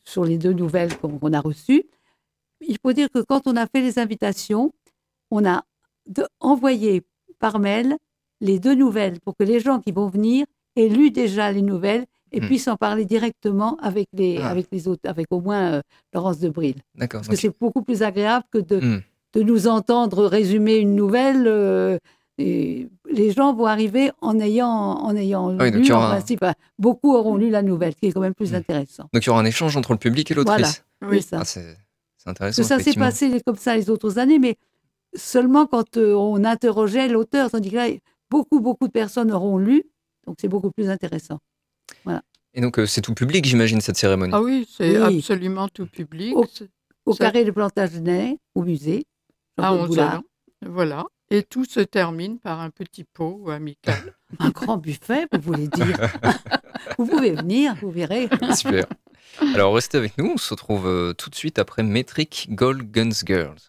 sur 0.06 0.26
les 0.26 0.38
deux 0.38 0.54
nouvelles 0.54 0.96
qu'on 0.98 1.34
a 1.34 1.42
reçues. 1.42 1.86
Il 2.62 2.78
faut 2.82 2.94
dire 2.94 3.10
que 3.10 3.20
quand 3.20 3.48
on 3.48 3.56
a 3.56 3.68
fait 3.68 3.82
les 3.82 4.00
invitations, 4.00 4.74
on 5.32 5.46
a 5.46 5.64
envoyé 6.40 7.04
par 7.40 7.60
mail 7.60 7.98
les 8.42 8.60
deux 8.60 8.76
nouvelles 8.76 9.20
pour 9.22 9.36
que 9.36 9.44
les 9.44 9.60
gens 9.60 9.80
qui 9.80 9.92
vont 9.92 10.10
venir 10.10 10.46
aient 10.76 10.90
lu 10.90 11.12
déjà 11.12 11.52
les 11.52 11.62
nouvelles 11.62 12.06
et 12.32 12.42
Hmm. 12.42 12.46
puissent 12.46 12.68
en 12.68 12.76
parler 12.78 13.06
directement 13.06 13.78
avec 13.82 14.08
les, 14.14 14.38
Ah. 14.42 14.50
avec 14.50 14.68
les 14.72 14.88
autres, 14.88 15.02
avec 15.10 15.28
au 15.32 15.42
moins 15.42 15.74
euh, 15.74 15.82
Laurence 16.14 16.40
de 16.40 16.50
Bril. 16.50 16.76
D'accord. 16.96 17.20
Parce 17.22 17.28
que 17.30 17.36
c'est 17.36 17.52
beaucoup 17.60 17.82
plus 17.82 18.04
agréable 18.04 18.46
que 18.52 18.58
de, 18.60 18.80
Hmm. 18.80 19.02
de 19.34 19.42
nous 19.44 19.68
entendre 19.68 20.26
résumer 20.26 20.76
une 20.78 20.96
nouvelle. 20.96 21.46
euh, 21.48 21.98
et 22.42 22.88
les 23.12 23.32
gens 23.32 23.54
vont 23.54 23.66
arriver 23.66 24.12
en 24.22 24.40
ayant, 24.40 24.70
en 24.70 25.14
ayant 25.14 25.50
Ah 25.60 25.64
oui, 25.64 25.72
donc 25.72 25.80
lu, 25.82 25.86
il 25.88 25.90
y 25.90 25.92
en 25.92 25.98
aura 25.98 26.08
un- 26.08 26.12
principe, 26.12 26.40
enfin, 26.42 26.54
beaucoup 26.78 27.14
auront 27.14 27.36
lu 27.36 27.50
la 27.50 27.62
nouvelle, 27.62 27.92
ce 27.94 27.98
qui 28.00 28.06
est 28.08 28.12
quand 28.14 28.22
même 28.22 28.34
plus 28.34 28.54
Hmm. 28.54 28.56
intéressant. 28.56 29.04
Donc, 29.14 29.24
il 29.26 29.28
y 29.28 29.30
aura 29.30 29.42
un 29.42 29.46
échange 29.46 29.76
entre 29.76 29.92
le 29.92 29.98
public 30.00 30.32
et 30.32 30.34
l'autrice. 30.36 30.86
Oui. 31.02 31.22
C'est 31.22 31.30
ça. 31.36 31.40
Ah, 31.42 31.44
c'est 31.46 31.76
intéressant. 32.26 32.62
que 32.62 32.68
ça 32.68 32.80
s'est 32.80 32.94
passé 32.94 33.42
comme 33.46 33.58
ça 33.58 33.76
les 33.76 33.90
autres 33.90 34.20
années, 34.20 34.40
mais 34.40 34.56
seulement 35.16 35.66
quand 35.66 35.98
euh, 35.98 36.14
on 36.14 36.44
interrogeait 36.46 37.08
l'auteur, 37.10 37.52
tandis 37.52 37.72
que 37.72 37.76
là, 37.76 37.88
beaucoup, 38.30 38.60
beaucoup 38.62 38.88
de 38.88 38.92
personnes 38.94 39.32
auront 39.34 39.58
lu, 39.58 39.84
donc 40.26 40.38
c'est 40.40 40.48
beaucoup 40.48 40.72
plus 40.72 40.90
intéressant. 40.90 41.40
Et 42.56 42.62
donc, 42.62 42.80
euh, 42.80 42.86
c'est 42.88 43.02
tout 43.02 43.14
public, 43.14 43.46
j'imagine, 43.46 43.80
cette 43.80 43.96
cérémonie. 43.98 44.34
Ah 44.36 44.42
oui, 44.42 44.68
c'est 44.76 45.00
Oui. 45.00 45.18
absolument 45.20 45.68
tout 45.68 45.86
public. 45.86 46.36
Au- 46.36 46.46
C'est 46.52 46.68
Au 47.06 47.14
Ça- 47.14 47.26
carré 47.26 47.46
de 47.46 47.52
Plantagenet, 47.52 48.38
au 48.56 48.64
musée, 48.64 49.06
à 49.58 49.64
Jean-Claude 49.64 49.82
11 49.82 49.88
Boulard. 49.90 50.14
heures. 50.16 50.22
Voilà. 50.66 51.06
Et 51.32 51.44
tout 51.44 51.64
se 51.66 51.80
termine 51.80 52.40
par 52.40 52.60
un 52.60 52.72
petit 52.72 53.04
pot 53.04 53.50
amical. 53.50 54.16
un 54.40 54.50
grand 54.50 54.78
buffet, 54.78 55.28
vous 55.32 55.42
voulez 55.42 55.68
dire. 55.68 55.86
vous 56.98 57.06
pouvez 57.06 57.32
venir, 57.34 57.76
vous 57.82 57.92
verrez. 57.92 58.28
Super. 58.58 58.86
Alors, 59.54 59.74
restez 59.76 59.98
avec 59.98 60.18
nous. 60.18 60.32
On 60.34 60.38
se 60.38 60.54
retrouve 60.54 60.88
euh, 60.88 61.14
tout 61.14 61.30
de 61.30 61.36
suite 61.36 61.60
après 61.60 61.84
Metric 61.84 62.48
Gold 62.52 62.92
Guns 62.92 63.12
Girls. 63.26 63.60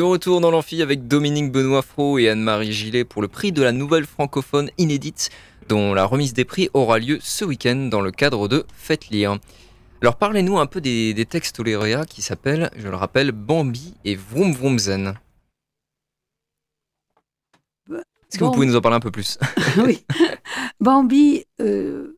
De 0.00 0.04
retour 0.04 0.40
dans 0.40 0.50
l'amphi 0.50 0.80
avec 0.80 1.08
Dominique 1.08 1.52
Benoît 1.52 1.82
Fro 1.82 2.16
et 2.18 2.30
Anne-Marie 2.30 2.72
Gillet 2.72 3.04
pour 3.04 3.20
le 3.20 3.28
prix 3.28 3.52
de 3.52 3.60
la 3.62 3.70
nouvelle 3.70 4.06
francophone 4.06 4.70
inédite 4.78 5.28
dont 5.68 5.92
la 5.92 6.06
remise 6.06 6.32
des 6.32 6.46
prix 6.46 6.70
aura 6.72 6.98
lieu 6.98 7.18
ce 7.20 7.44
week-end 7.44 7.76
dans 7.76 8.00
le 8.00 8.10
cadre 8.10 8.48
de 8.48 8.64
Faites 8.74 9.08
lire. 9.10 9.38
Alors 10.00 10.16
parlez-nous 10.16 10.58
un 10.58 10.64
peu 10.64 10.80
des, 10.80 11.12
des 11.12 11.26
textes 11.26 11.58
lauréats 11.58 12.06
qui 12.06 12.22
s'appellent, 12.22 12.70
je 12.78 12.88
le 12.88 12.96
rappelle, 12.96 13.32
Bambi 13.32 13.92
et 14.06 14.16
Vroom 14.16 14.54
Vroom 14.54 14.78
Zen. 14.78 15.18
Est-ce 17.90 18.38
que 18.38 18.44
vous 18.44 18.52
pouvez 18.52 18.64
nous 18.64 18.76
en 18.76 18.80
parler 18.80 18.96
un 18.96 19.00
peu 19.00 19.10
plus? 19.10 19.36
Oui. 19.84 20.02
Bambi, 20.80 21.44
euh, 21.60 22.16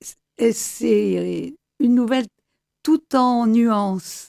c'est- 0.00 0.52
c'est 0.52 1.54
une 1.78 1.94
nouvelle 1.94 2.24
tout 2.82 3.02
en 3.14 3.46
nuances. 3.46 4.27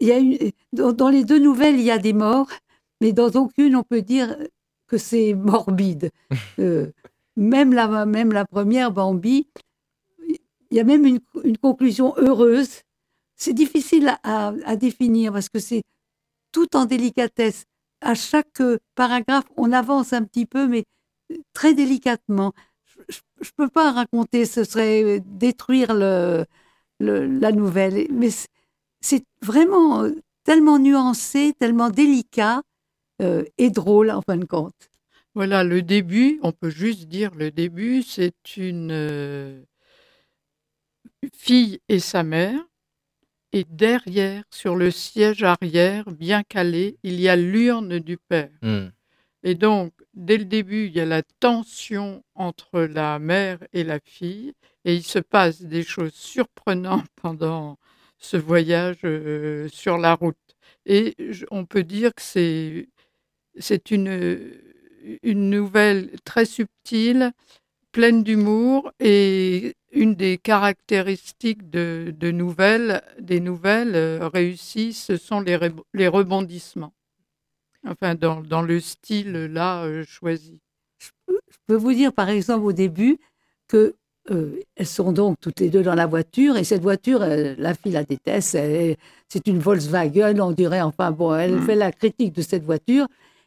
Il 0.00 0.08
y 0.08 0.12
a 0.12 0.18
une- 0.18 0.38
dans, 0.72 0.92
dans 0.92 1.08
les 1.08 1.24
deux 1.24 1.38
nouvelles, 1.38 1.76
il 1.76 1.82
y 1.84 1.90
a 1.90 1.98
des 1.98 2.12
morts, 2.12 2.50
mais 3.00 3.12
dans 3.12 3.30
aucune, 3.30 3.76
on 3.76 3.82
peut 3.82 4.02
dire 4.02 4.36
que 4.88 4.98
c'est 4.98 5.34
morbide. 5.34 6.10
Euh, 6.60 6.92
même, 7.36 7.72
la, 7.72 8.06
même 8.06 8.32
la 8.32 8.44
première, 8.44 8.92
Bambi, 8.92 9.48
il 10.70 10.76
y 10.76 10.80
a 10.80 10.84
même 10.84 11.06
une, 11.06 11.20
une 11.44 11.58
conclusion 11.58 12.14
heureuse. 12.16 12.80
C'est 13.36 13.54
difficile 13.54 14.08
à, 14.08 14.48
à- 14.48 14.54
à 14.66 14.76
définir 14.76 15.32
parce 15.32 15.48
que 15.48 15.58
c'est 15.60 15.82
tout 16.52 16.76
en 16.76 16.86
délicatesse. 16.86 17.64
À 18.02 18.14
chaque 18.14 18.60
euh, 18.60 18.78
paragraphe, 18.94 19.44
on 19.56 19.72
avance 19.72 20.12
un 20.12 20.24
petit 20.24 20.46
peu, 20.46 20.68
mais 20.68 20.84
très 21.54 21.74
délicatement. 21.74 22.52
Je 23.08 23.18
ne 23.40 23.50
peux 23.56 23.68
pas 23.70 23.92
raconter, 23.92 24.46
ce 24.46 24.64
serait 24.64 25.20
détruire 25.26 25.94
le, 25.94 26.46
le- 27.00 27.26
la 27.26 27.52
nouvelle. 27.52 28.08
Mais 28.12 28.30
c'est- 29.04 29.26
vraiment 29.42 30.02
euh, 30.02 30.12
tellement 30.44 30.78
nuancé, 30.78 31.52
tellement 31.58 31.90
délicat 31.90 32.62
euh, 33.22 33.44
et 33.58 33.70
drôle 33.70 34.10
en 34.10 34.22
fin 34.22 34.36
de 34.36 34.46
compte. 34.46 34.90
Voilà, 35.34 35.62
le 35.64 35.82
début, 35.82 36.38
on 36.42 36.52
peut 36.52 36.70
juste 36.70 37.06
dire 37.06 37.34
le 37.34 37.50
début, 37.50 38.02
c'est 38.02 38.56
une 38.56 38.90
euh, 38.92 39.60
fille 41.34 41.80
et 41.88 41.98
sa 41.98 42.22
mère. 42.22 42.60
Et 43.52 43.64
derrière, 43.68 44.42
sur 44.50 44.74
le 44.74 44.90
siège 44.90 45.44
arrière, 45.44 46.04
bien 46.10 46.42
calé, 46.42 46.96
il 47.04 47.20
y 47.20 47.28
a 47.28 47.36
l'urne 47.36 48.00
du 48.00 48.16
père. 48.16 48.50
Hmm. 48.62 48.88
Et 49.44 49.54
donc, 49.54 49.92
dès 50.14 50.38
le 50.38 50.44
début, 50.44 50.86
il 50.86 50.92
y 50.92 51.00
a 51.00 51.04
la 51.04 51.22
tension 51.40 52.24
entre 52.34 52.80
la 52.80 53.18
mère 53.18 53.58
et 53.72 53.84
la 53.84 54.00
fille, 54.00 54.54
et 54.84 54.94
il 54.94 55.04
se 55.04 55.18
passe 55.20 55.62
des 55.62 55.82
choses 55.84 56.14
surprenantes 56.14 57.06
pendant 57.22 57.78
ce 58.24 58.36
voyage 58.36 58.98
euh, 59.04 59.68
sur 59.68 59.98
la 59.98 60.14
route. 60.14 60.36
Et 60.86 61.14
on 61.50 61.66
peut 61.66 61.84
dire 61.84 62.14
que 62.14 62.22
c'est 62.22 62.88
c'est 63.58 63.90
une, 63.90 64.50
une 65.22 65.50
nouvelle 65.50 66.10
très 66.24 66.44
subtile, 66.44 67.32
pleine 67.92 68.24
d'humour, 68.24 68.90
et 68.98 69.74
une 69.92 70.14
des 70.16 70.38
caractéristiques 70.38 71.70
de, 71.70 72.12
de 72.18 72.32
nouvelles, 72.32 73.00
des 73.20 73.38
nouvelles 73.38 73.94
euh, 73.94 74.28
réussies, 74.28 74.92
ce 74.92 75.16
sont 75.16 75.40
les, 75.40 75.56
les 75.92 76.08
rebondissements. 76.08 76.94
Enfin, 77.86 78.16
dans, 78.16 78.40
dans 78.40 78.62
le 78.62 78.80
style 78.80 79.32
là 79.52 79.84
euh, 79.84 80.04
choisi. 80.04 80.58
Je 80.98 81.58
peux 81.66 81.76
vous 81.76 81.92
dire, 81.92 82.12
par 82.12 82.28
exemple, 82.28 82.64
au 82.64 82.72
début, 82.72 83.18
que 83.68 83.94
euh, 84.30 84.60
elles 84.76 84.86
sont 84.86 85.12
donc 85.12 85.36
toutes 85.40 85.60
les 85.60 85.68
deux 85.70 85.82
dans 85.82 85.94
la 85.94 86.06
voiture, 86.06 86.56
et 86.56 86.64
cette 86.64 86.82
voiture, 86.82 87.22
euh, 87.22 87.54
la 87.58 87.74
fille 87.74 87.92
la 87.92 88.04
déteste, 88.04 88.50
c'est 89.28 89.46
une 89.46 89.58
Volkswagen, 89.58 90.38
on 90.40 90.52
dirait, 90.52 90.80
enfin 90.80 91.10
bon, 91.10 91.34
elle 91.34 91.56
Mm. 91.56 91.62
fait 91.66 91.74
la 91.74 91.92
critique 91.92 92.32
de 92.34 92.42
cette 92.42 92.64
voiture, 92.64 93.06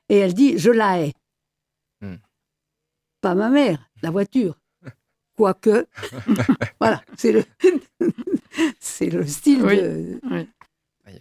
et 0.09 0.17
elle 0.17 0.33
dit, 0.33 0.57
je 0.57 0.71
la 0.71 1.01
hais. 1.01 1.13
Mm. 2.01 2.15
Pas 3.21 3.35
ma 3.35 3.49
mère, 3.49 3.89
la 4.03 4.11
voiture. 4.11 4.55
Quoique, 5.35 5.85
voilà, 6.79 7.01
c'est 7.17 7.31
le, 7.31 7.43
c'est 8.79 9.09
le 9.09 9.25
style 9.25 9.63
Oui. 9.63 9.77
de... 9.81 10.19
Ah, 11.05 11.11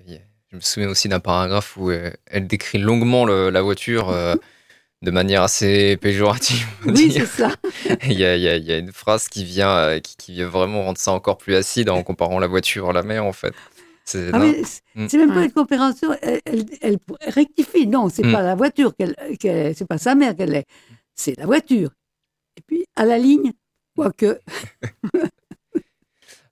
Je 0.51 0.57
me 0.57 0.61
souviens 0.61 0.89
aussi 0.89 1.09
d'un 1.09 1.21
paragraphe 1.21 1.77
où 1.77 1.91
euh, 1.91 2.11
elle 2.27 2.47
décrit 2.47 2.79
longuement 2.79 3.25
le- 3.25 3.51
la 3.51 3.63
voiture 3.63 4.11
euh, 4.11 4.35
de 5.03 5.11
manière 5.11 5.43
assez 5.43 5.97
péjorative. 5.99 6.67
Oui, 6.87 7.13
c'est 7.13 7.27
ça. 7.27 7.51
Il 8.05 8.13
y, 8.19 8.25
a, 8.25 8.35
il 8.37 8.43
y 8.43 8.49
a- 8.49 8.57
il 8.57 8.65
y 8.65 8.73
a 8.73 8.79
une 8.79 8.93
phrase 8.93 9.29
qui 9.29 9.45
vient, 9.45 9.71
euh, 9.77 10.01
qui, 10.01 10.17
qui 10.17 10.33
vient 10.33 10.49
vraiment 10.49 10.85
rendre 10.85 10.99
ça 10.99 11.13
encore 11.13 11.37
plus 11.39 11.55
acide 11.55 11.91
en 11.91 12.03
comparant 12.03 12.39
la 12.39 12.47
voiture 12.47 12.89
à 12.91 12.93
la 12.93 13.03
mer, 13.03 13.25
en 13.25 13.33
fait. 13.33 13.53
C'est 14.05 14.31
Ah, 14.33 14.39
Mm. 14.39 15.07
même 15.15 15.35
pas 15.35 15.45
une 15.45 15.53
coopération. 15.53 16.17
Elle, 16.23 16.41
elle- 16.47 16.65
elle 16.81 16.99
rectifie. 17.27 17.87
Non, 17.87 18.09
c'est 18.09 18.25
Mm. 18.25 18.33
pas 18.33 18.43
la 18.43 18.55
voiture 18.55 18.95
qu'elle, 18.97 19.15
qu'elle- 19.39 19.75
c'est 19.77 19.87
pas 19.87 19.99
sa 19.99 20.15
mère 20.15 20.35
qu'elle 20.37 20.55
est. 20.55 20.67
C'est 21.15 21.37
la 21.39 21.47
voiture. 21.47 21.91
Et 22.57 22.63
puis 22.67 22.85
à 22.97 23.05
la 23.05 23.19
ligne, 23.19 23.53
quoique. 23.97 24.41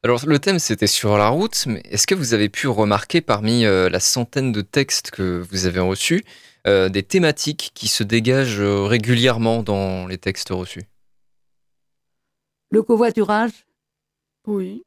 Alors, 0.03 0.27
le 0.27 0.39
thème, 0.39 0.59
c'était 0.59 0.87
sur 0.87 1.17
la 1.17 1.29
route, 1.29 1.65
mais 1.67 1.81
est-ce 1.91 2.07
que 2.07 2.15
vous 2.15 2.35
avez 2.35 2.51
pu 2.51 2.67
remarquer 2.69 3.23
parmi 3.23 3.65
euh, 3.65 3.89
la 3.89 4.01
centaine 4.01 4.53
de 4.53 4.61
textes 4.61 5.11
que 5.11 5.43
vous 5.51 5.65
avez 5.67 5.81
reçus 5.81 6.23
euh, 6.67 6.89
des 6.89 7.03
thématiques 7.03 7.71
qui 7.75 7.89
se 7.89 8.03
dégagent 8.03 8.61
euh, 8.61 8.85
régulièrement 8.85 9.63
dans 9.63 10.07
les 10.07 10.19
textes 10.19 10.51
reçus 10.51 10.83
Le 12.71 12.83
covoiturage, 12.83 13.67
Oui. 14.47 14.85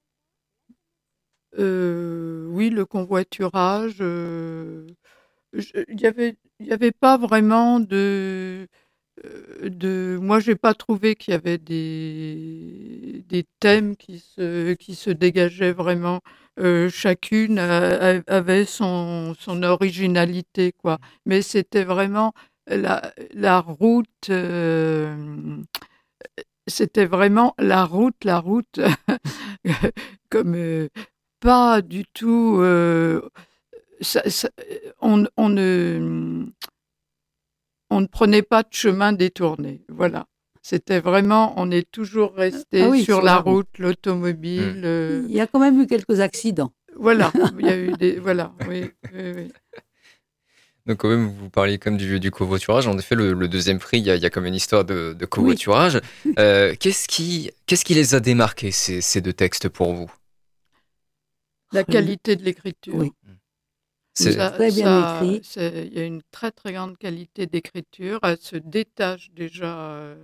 Euh, 1.57 2.45
oui, 2.49 2.69
le 2.69 2.85
convoiturage. 2.85 3.97
euh, 4.01 4.85
Il 5.53 5.95
n'y 5.95 6.05
avait, 6.05 6.35
il 6.59 6.67
y 6.67 6.73
avait 6.73 6.91
pas 6.91 7.17
vraiment 7.17 7.79
de. 7.79 8.67
Euh, 9.25 9.69
de 9.69 10.17
moi, 10.21 10.39
j'ai 10.39 10.55
pas 10.55 10.73
trouvé 10.73 11.15
qu'il 11.15 11.31
y 11.33 11.35
avait 11.35 11.57
des, 11.57 13.23
des 13.27 13.45
thèmes 13.59 13.95
qui 13.95 14.19
se, 14.19 14.73
qui 14.73 14.95
se 14.95 15.09
dégageaient 15.09 15.71
vraiment. 15.73 16.21
Euh, 16.59 16.89
chacune 16.89 17.59
avait 17.59 18.65
son, 18.65 19.35
son 19.39 19.61
originalité, 19.63 20.71
quoi. 20.73 20.97
Mais 21.25 21.41
c'était 21.43 21.83
vraiment 21.83 22.33
la, 22.67 23.13
la 23.33 23.59
route. 23.59 24.07
euh, 24.29 25.57
c'était 26.67 27.05
vraiment 27.05 27.53
la 27.59 27.85
route, 27.85 28.23
la 28.23 28.39
route, 28.39 28.79
comme 30.29 30.89
pas 31.39 31.81
du 31.81 32.05
tout. 32.13 32.59
on, 35.01 35.25
on 35.37 35.49
ne, 35.49 36.45
on 37.89 38.01
ne 38.01 38.07
prenait 38.07 38.41
pas 38.41 38.63
de 38.63 38.69
chemin 38.71 39.13
détourné. 39.13 39.83
Voilà. 39.89 40.25
C'était 40.61 40.99
vraiment, 40.99 41.53
on 41.57 41.71
est 41.71 41.89
toujours 41.89 42.33
resté 42.35 42.81
Ah 42.83 42.89
oui, 42.89 43.03
sur, 43.03 43.15
sur 43.17 43.21
la 43.25 43.35
la 43.35 43.37
route, 43.39 43.69
l'automobile. 43.79 44.81
euh, 44.83 45.25
il 45.29 45.33
y 45.35 45.39
a 45.39 45.47
quand 45.47 45.59
même 45.59 45.79
eu 45.81 45.87
quelques 45.87 46.19
accidents. 46.19 46.73
voilà, 46.95 47.31
il 47.59 47.65
y 47.65 47.69
a 47.69 47.77
eu 47.77 47.91
des. 47.93 48.19
Voilà, 48.19 48.53
oui, 48.67 48.89
oui, 49.13 49.31
oui. 49.35 49.51
Donc 50.85 50.97
quand 50.99 51.09
même, 51.09 51.27
vous 51.29 51.49
parliez 51.49 51.77
comme 51.79 51.97
du, 51.97 52.19
du 52.19 52.31
covoiturage. 52.31 52.87
En 52.87 52.97
effet, 52.97 53.15
le, 53.15 53.33
le 53.33 53.47
deuxième 53.49 53.77
prix, 53.79 53.99
il 53.99 54.05
y, 54.05 54.09
a, 54.11 54.15
il 54.15 54.21
y 54.21 54.25
a 54.25 54.29
comme 54.29 54.45
une 54.45 54.55
histoire 54.55 54.85
de, 54.85 55.13
de 55.13 55.25
covoiturage. 55.25 55.99
Euh, 56.39 56.75
qu'est-ce 56.79 57.07
qui, 57.09 57.51
qu'est-ce 57.65 57.83
qui 57.85 57.93
les 57.93 58.15
a 58.15 58.19
démarqués 58.21 58.71
ces, 58.71 59.01
ces 59.01 59.19
deux 59.21 59.33
textes 59.33 59.67
pour 59.69 59.93
vous? 59.93 60.09
La 61.73 61.83
qualité 61.83 62.35
de 62.37 62.43
l'écriture. 62.43 62.95
Oui. 62.95 63.11
C'est- 64.17 64.31
Ça- 64.31 64.49
Très 64.51 64.71
bien 64.71 64.85
ça- 64.85 65.31
écrit. 65.31 65.41
Il 65.91 65.93
y 65.97 65.99
a 65.99 66.05
une 66.05 66.23
très 66.31 66.51
très 66.51 66.73
grande 66.73 66.97
qualité 66.97 67.45
d'écriture. 67.45 68.19
Elle 68.23 68.37
se 68.39 68.55
détache 68.55 69.29
déjà 69.31 69.91
euh, 69.91 70.15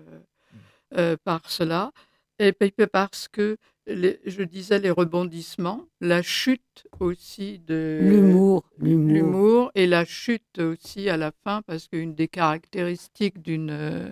euh, 0.97 1.15
par 1.23 1.49
cela. 1.49 1.91
Et 2.39 2.53
puis 2.53 2.71
parce 2.91 3.27
que, 3.27 3.58
les- 3.86 4.19
je 4.25 4.41
disais, 4.41 4.79
les 4.79 4.89
rebondissements, 4.89 5.86
la 6.01 6.23
chute 6.23 6.88
aussi 6.99 7.60
de 7.60 7.99
L'humour, 8.01 8.63
l'humour. 8.79 9.71
et 9.75 9.86
la 9.86 10.06
chute 10.06 10.58
aussi 10.58 11.08
à 11.10 11.17
la 11.17 11.32
fin, 11.43 11.62
parce 11.62 11.88
qu'une 11.88 12.15
des 12.15 12.27
caractéristiques 12.27 13.41
d'une 13.41 13.69
euh, 13.69 14.10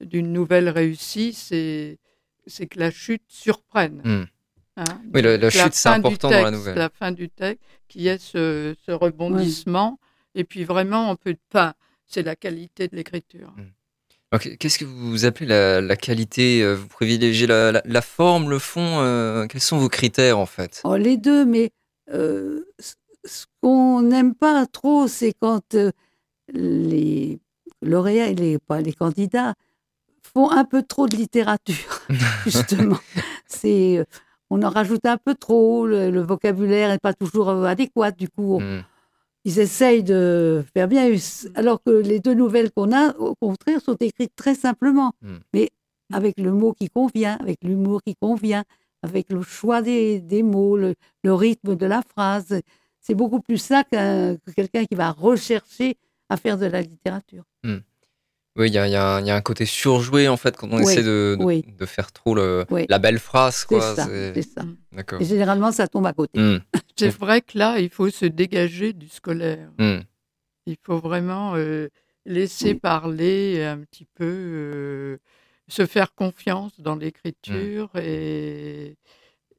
d'une 0.00 0.32
nouvelle 0.32 0.68
réussie, 0.68 1.32
c'est 1.32 1.98
c'est 2.46 2.68
que 2.68 2.78
la 2.78 2.92
chute 2.92 3.24
surprenne. 3.26 4.00
Hmm. 4.04 4.24
Hein? 4.78 5.00
Oui, 5.12 5.22
Donc, 5.22 5.50
chute, 5.50 5.74
c'est 5.74 5.88
important 5.88 6.30
dans 6.30 6.42
la 6.42 6.50
nouvelle. 6.50 6.76
La 6.78 6.88
fin 6.90 7.12
du 7.12 7.28
texte, 7.28 7.62
qui 7.88 8.06
est 8.08 8.18
ce, 8.22 8.74
ce 8.86 8.92
rebondissement. 8.92 9.98
Et 10.34 10.44
puis 10.44 10.64
vraiment, 10.64 11.10
on 11.10 11.16
peut. 11.16 11.34
Enfin, 11.52 11.74
c'est 12.06 12.22
la 12.22 12.36
qualité 12.36 12.88
de 12.88 12.96
l'écriture. 12.96 13.52
Ok, 14.32 14.56
Qu'est-ce 14.58 14.78
que 14.78 14.84
vous 14.84 15.24
appelez 15.24 15.46
la, 15.46 15.80
la 15.80 15.96
qualité? 15.96 16.62
Euh, 16.62 16.74
Vous 16.74 16.86
privilégiez 16.88 17.46
la, 17.46 17.72
la- 17.72 17.82
la 17.84 18.02
forme, 18.02 18.50
le 18.50 18.58
fond 18.58 19.00
euh, 19.00 19.46
Quels 19.46 19.60
sont 19.62 19.78
vos 19.78 19.88
critères 19.88 20.38
en 20.38 20.46
fait? 20.46 20.80
Oh, 20.84 20.96
les 20.96 21.16
deux, 21.16 21.44
mais 21.46 21.70
euh, 22.12 22.64
ce- 22.78 23.46
qu'on 23.62 24.02
n'aime 24.02 24.34
pas 24.34 24.66
trop, 24.66 25.08
c'est 25.08 25.32
quand 25.32 25.74
euh, 25.74 25.90
les 26.52 27.40
lauréats, 27.82 28.28
et 28.28 28.34
les, 28.34 28.58
pas 28.58 28.80
les 28.80 28.92
candidats, 28.92 29.54
font 30.34 30.50
un 30.50 30.64
peu 30.64 30.82
trop 30.82 31.06
de 31.08 31.16
littérature, 31.16 32.02
justement. 32.44 32.98
c'est, 33.46 33.98
euh, 33.98 34.04
on 34.50 34.62
en 34.62 34.70
rajoute 34.70 35.04
un 35.06 35.16
peu 35.18 35.34
trop, 35.34 35.86
le, 35.86 36.10
le 36.10 36.20
vocabulaire 36.22 36.90
n'est 36.90 36.98
pas 36.98 37.12
toujours 37.14 37.48
euh, 37.50 37.64
adéquat, 37.64 38.10
du 38.12 38.28
coup. 38.28 38.60
Hmm. 38.60 38.82
ils 39.44 39.58
essayent 39.60 40.02
de 40.02 40.62
faire 40.74 40.88
bien, 40.88 41.10
alors 41.54 41.80
que 41.82 41.90
les 41.90 42.20
deux 42.20 42.34
nouvelles 42.34 42.70
qu'on 42.70 42.92
a, 42.92 43.14
au 43.16 43.34
contraire, 43.40 43.80
sont 43.80 43.96
écrites 44.00 44.34
très 44.36 44.54
simplement, 44.54 45.12
Mm. 45.22 45.36
mais 45.54 45.70
avec 46.12 46.38
le 46.38 46.52
mot 46.52 46.72
qui 46.72 46.88
convient, 46.88 47.36
avec 47.40 47.58
l'humour 47.62 48.02
qui 48.02 48.14
convient, 48.16 48.64
avec 49.02 49.30
le 49.32 49.42
choix 49.42 49.80
des, 49.80 50.20
des 50.20 50.42
mots, 50.42 50.76
le, 50.76 50.94
le 51.24 51.32
rythme 51.34 51.76
de 51.76 51.86
la 51.86 52.02
phrase. 52.02 52.60
C'est 53.00 53.14
beaucoup 53.14 53.40
plus 53.40 53.58
ça 53.58 53.84
qu'un- 53.84 54.36
que 54.36 54.50
quelqu'un 54.50 54.84
qui 54.84 54.96
va 54.96 55.12
rechercher 55.12 55.96
à 56.28 56.36
faire 56.36 56.58
de 56.58 56.66
la 56.66 56.82
littérature. 56.82 57.44
Oui, 58.58 58.66
il 58.68 58.74
y 58.74 58.78
a, 58.78 58.88
y 58.88 58.96
un 58.96 59.20
il 59.20 59.26
y 59.26 59.30
a 59.30 59.36
un 59.36 59.40
côté 59.40 59.64
surjoué 59.66 60.26
en 60.28 60.36
fait 60.36 60.56
quand 60.56 60.68
on 60.72 60.78
Oui, 60.78 60.82
essaie 60.92 61.02
de, 61.04 61.36
de, 61.38 61.44
oui. 61.44 61.64
de 61.66 61.86
faire 61.86 62.10
trop 62.12 62.34
le, 62.34 62.66
Oui. 62.70 62.86
la 62.88 62.98
belle 62.98 63.18
phrase. 63.20 63.56
C'est 63.60 63.66
Quoi. 63.68 63.94
ça, 63.94 64.06
c'est- 64.06 64.34
c'est 64.34 64.42
ça. 64.42 64.64
D'accord. 64.92 65.22
Et 65.22 65.24
généralement, 65.24 65.70
ça 65.72 65.86
tombe 65.86 66.06
à 66.06 66.12
côté. 66.12 66.40
Hmm, 66.40 66.58
C'est 66.98 67.16
vrai 67.16 67.40
que 67.40 67.56
là, 67.56 67.78
il 67.78 67.88
faut 67.88 68.10
se 68.10 68.26
dégager 68.26 68.92
du 68.92 69.08
scolaire. 69.08 69.70
hmm. 69.78 70.00
Il 70.66 70.76
faut 70.82 70.98
vraiment 70.98 71.54
euh, 71.54 71.88
laisser 72.26 72.74
parler 72.74 73.62
un 73.64 73.78
petit 73.78 74.06
peu, 74.16 74.24
euh, 74.26 75.18
se 75.68 75.86
faire 75.86 76.14
confiance 76.14 76.78
dans 76.80 76.96
l'écriture 76.96 77.90
et, 77.96 78.96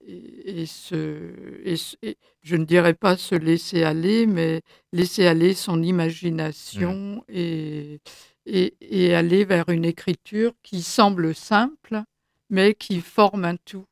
et, 0.05 0.61
et 0.61 0.65
se, 0.65 1.31
et 1.63 1.77
se- 1.77 1.95
et 2.03 2.17
je 2.43 2.55
ne 2.57 2.65
dirais 2.65 2.93
pas 2.93 3.17
se 3.17 3.35
laisser 3.35 3.83
aller, 3.83 4.27
mais 4.27 4.61
laisser 4.93 5.25
aller 5.25 5.53
son 5.53 5.81
imagination 5.81 7.23
et, 7.27 8.01
et, 8.49 8.73
et 8.81 9.15
aller 9.15 9.45
vers 9.45 9.69
une 9.69 9.85
écriture 9.85 10.53
qui 10.63 10.81
semble 10.81 11.35
simple, 11.35 12.01
mais 12.49 12.73
qui 12.73 13.01
forme 13.01 13.45
un 13.45 13.55
tout. 13.57 13.85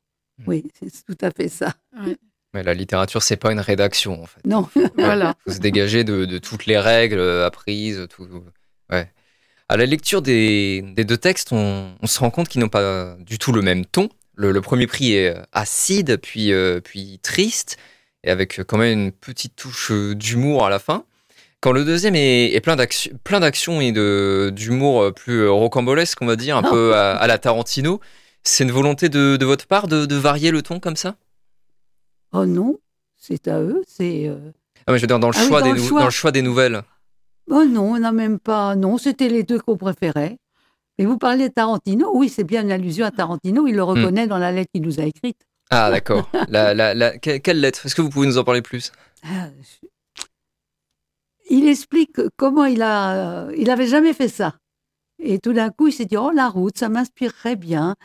Oui, 0.46 0.63
c'est 0.80 1.06
tout 1.06 1.17
à 1.26 1.32
fait 1.32 1.50
ça. 1.50 1.74
Mais 2.54 2.63
la 2.63 2.74
littérature, 2.74 3.22
c'est 3.24 3.38
pas 3.38 3.52
une 3.52 3.60
rédaction 3.60 4.22
en 4.22 4.26
fait. 4.26 4.46
Non, 4.46 4.67
Voilà. 4.98 5.36
faut 5.46 5.54
se 5.54 5.60
dégager 5.60 6.04
de, 6.04 6.26
de 6.26 6.38
toutes 6.38 6.65
les 6.65 6.78
règles 6.78 7.20
euh, 7.20 7.46
apprises. 7.46 8.08
Tout... 8.10 8.28
Ouais. 8.91 9.12
À 9.70 9.78
la 9.78 9.86
lecture 9.86 10.22
des, 10.22 10.82
des 10.96 11.04
deux 11.06 11.17
textes, 11.17 11.52
on, 11.52 11.96
on 12.02 12.08
se 12.08 12.20
rend 12.20 12.30
compte 12.30 12.48
qu'ils 12.48 12.62
n'ont 12.62 12.70
pas 12.70 13.15
du 13.20 13.38
tout 13.38 13.52
le 13.52 13.62
même 13.62 13.86
ton. 13.86 14.10
Le, 14.36 14.52
le 14.52 14.62
premier 14.62 14.88
prix 14.88 15.13
est 15.13 15.36
euh, 15.36 15.41
acide, 15.52 16.17
puis, 16.22 16.52
euh, 16.52 16.80
puis 16.80 17.20
triste, 17.22 17.78
et 18.24 18.30
avec 18.30 18.62
quand 18.63 18.78
même 18.78 19.00
une 19.00 19.12
petite 19.12 19.56
touche 19.56 19.91
d'humour 19.91 20.65
à 20.65 20.70
la 20.70 20.80
fin. 20.80 21.04
Quand 21.62 21.72
le 21.72 21.84
deuxième 21.86 22.15
est, 22.15 22.54
est 22.54 22.62
plein 22.62 22.76
d'action- 22.76 23.12
plein 23.24 23.39
d'action 23.39 23.82
et 23.82 23.91
d'humour 24.52 25.02
euh, 25.02 25.12
plus 25.12 25.41
euh, 25.41 25.52
rocambolesque, 25.52 26.22
on 26.22 26.26
va 26.28 26.36
dire, 26.36 26.56
un 26.58 26.63
peu 26.63 26.96
à, 26.96 27.15
à 27.15 27.28
la 27.28 27.38
Tarantino, 27.39 28.00
c'est 28.43 28.63
une 28.63 28.72
volonté 28.72 29.10
de, 29.10 29.38
de 29.38 29.46
votre 29.46 29.65
part 29.65 29.88
de, 29.88 30.06
de 30.06 30.15
varier 30.15 30.52
le 30.52 30.62
ton 30.62 30.80
comme 30.80 30.96
ça? 30.96 31.15
Oh 32.32 32.46
non, 32.46 32.78
c'est 33.17 33.48
à 33.48 33.60
eux, 33.60 33.82
c'est... 33.88 34.28
euh, 34.28 34.38
ah, 34.86 34.91
mais 34.91 34.98
Je 34.98 35.02
veux 35.02 35.08
dire, 35.08 35.20
dans 35.20 35.30
le, 35.30 35.36
Ah 35.36 35.41
oui, 35.41 35.48
choix, 35.48 35.60
dans 35.62 35.65
des 35.67 35.74
le 35.74 35.78
nou- 35.80 35.88
choix. 35.88 36.00
dans 36.02 36.06
le 36.06 36.12
choix 36.12 36.32
des 36.32 36.41
nouvelles. 36.43 36.82
Oh 37.50 37.63
non, 37.65 37.93
on 37.93 38.00
n'a 38.00 38.12
même 38.12 38.39
pas. 38.39 38.76
Non, 38.76 38.98
c'était 38.98 39.30
les 39.30 39.43
deux 39.43 39.60
qu'on 39.60 39.78
préférait. 39.78 40.38
Mais 41.00 41.06
vous 41.06 41.17
parlez 41.17 41.50
de 41.50 41.54
Tarantino, 41.54 42.12
oui, 42.13 42.30
c'est 42.30 42.43
bien 42.43 42.62
une 42.62 42.72
allusion 42.72 43.06
à 43.06 43.12
Tarantino, 43.12 43.67
il 43.67 43.76
le 43.76 43.82
Hmm. 43.84 43.86
reconnaît 43.86 44.28
dans 44.28 44.38
la 44.38 44.52
lettre 44.52 44.70
qu'il 44.74 44.84
nous 44.84 45.00
a 45.00 45.04
écrite. 45.04 45.38
Ah, 45.70 45.89
d'accord. 45.91 46.30
La, 46.50 46.74
la, 46.74 46.93
la- 46.93 47.17
que- 47.17 47.38
quelle 47.38 47.60
lettre? 47.62 47.86
Est-ce 47.86 47.96
que 47.96 48.02
vous 48.02 48.10
pouvez 48.10 48.28
nous 48.28 48.38
en 48.38 48.43
parler 48.43 48.62
plus? 48.62 48.91
Ah, 49.24 49.48
je- 49.60 49.88
Il 51.49 51.67
explique 51.67 52.17
comment 52.38 52.65
il 52.65 52.81
a. 52.81 53.47
euh, 53.47 53.55
Il 53.57 53.69
avait 53.69 53.88
jamais 53.88 54.13
fait 54.13 54.27
ça. 54.27 54.55
Et 55.19 55.39
tout 55.39 55.53
d'un 55.53 55.69
coup, 55.69 55.88
il 55.88 55.93
s'est 55.93 56.05
dit 56.05 56.17
Oh, 56.17 56.31
la 56.31 56.49
route, 56.49 56.77
ça 56.77 56.89
m'inspirerait 56.89 57.55
bien. 57.55 57.95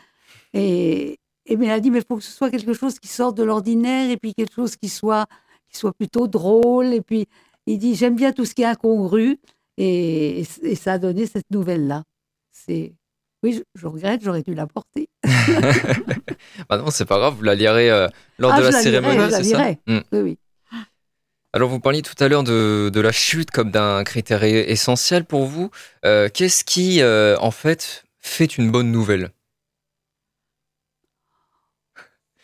Et, 0.53 1.19
et 1.45 1.53
il 1.53 1.69
a 1.69 1.79
dit 1.79 1.91
Mais 1.91 1.99
il 1.99 2.05
faut 2.07 2.17
que 2.17 2.23
ce 2.23 2.31
soit 2.31 2.49
quelque 2.49 2.73
chose 2.73 2.99
qui 2.99 3.07
sorte 3.07 3.37
de 3.37 3.43
l'ordinaire 3.43 4.09
et 4.09 4.17
puis 4.17 4.33
quelque 4.33 4.53
chose 4.53 4.75
qui 4.75 4.89
soit, 4.89 5.25
qui 5.69 5.77
soit 5.77 5.93
plutôt 5.93 6.27
drôle. 6.27 6.93
Et 6.93 7.01
puis, 7.01 7.27
il 7.67 7.77
dit 7.77 7.95
J'aime 7.95 8.15
bien 8.15 8.31
tout 8.31 8.45
ce 8.45 8.53
qui 8.55 8.61
est 8.63 8.65
incongru. 8.65 9.37
Et, 9.77 10.43
et 10.61 10.75
ça 10.75 10.93
a 10.93 10.97
donné 10.99 11.25
cette 11.25 11.49
nouvelle-là. 11.51 12.03
C'est. 12.51 12.93
Oui, 13.43 13.51
je, 13.53 13.61
je 13.75 13.87
regrette, 13.87 14.21
j'aurais 14.23 14.41
dû 14.43 14.53
la 14.53 14.67
porter. 14.67 15.09
Ah 16.69 16.77
non, 16.77 16.89
c'est 16.91 17.05
pas 17.05 17.17
grave, 17.17 17.35
vous 17.35 17.43
la 17.43 17.55
lirez 17.55 17.89
euh, 17.91 18.07
lors 18.37 18.51
Ah, 18.53 18.57
de 18.59 18.63
la 18.63 18.71
la 18.71 18.81
cérémonie, 18.81 19.15
je 19.25 19.31
la 19.31 19.37
c'est 19.37 19.43
ça? 19.43 19.57
lirai. 19.57 19.79
Hmm. 19.87 19.99
Oui, 20.11 20.19
oui. 20.19 20.37
Alors, 21.53 21.69
vous 21.69 21.79
parliez 21.79 22.01
tout 22.01 22.15
à 22.19 22.27
l'heure 22.27 22.43
de, 22.43 22.89
de 22.91 22.99
la 22.99 23.11
chute 23.11 23.51
comme 23.51 23.69
d'un 23.71 24.03
critère 24.03 24.43
essentiel 24.43 25.23
pour 25.25 25.45
vous. 25.45 25.69
Euh, 26.05 26.27
Qu'est-ce 26.33 26.63
qui, 26.63 27.01
euh, 27.01 27.37
en 27.39 27.51
fait, 27.51 28.05
fait 28.19 28.57
une 28.57 28.71
bonne 28.71 28.91
nouvelle? 28.91 29.31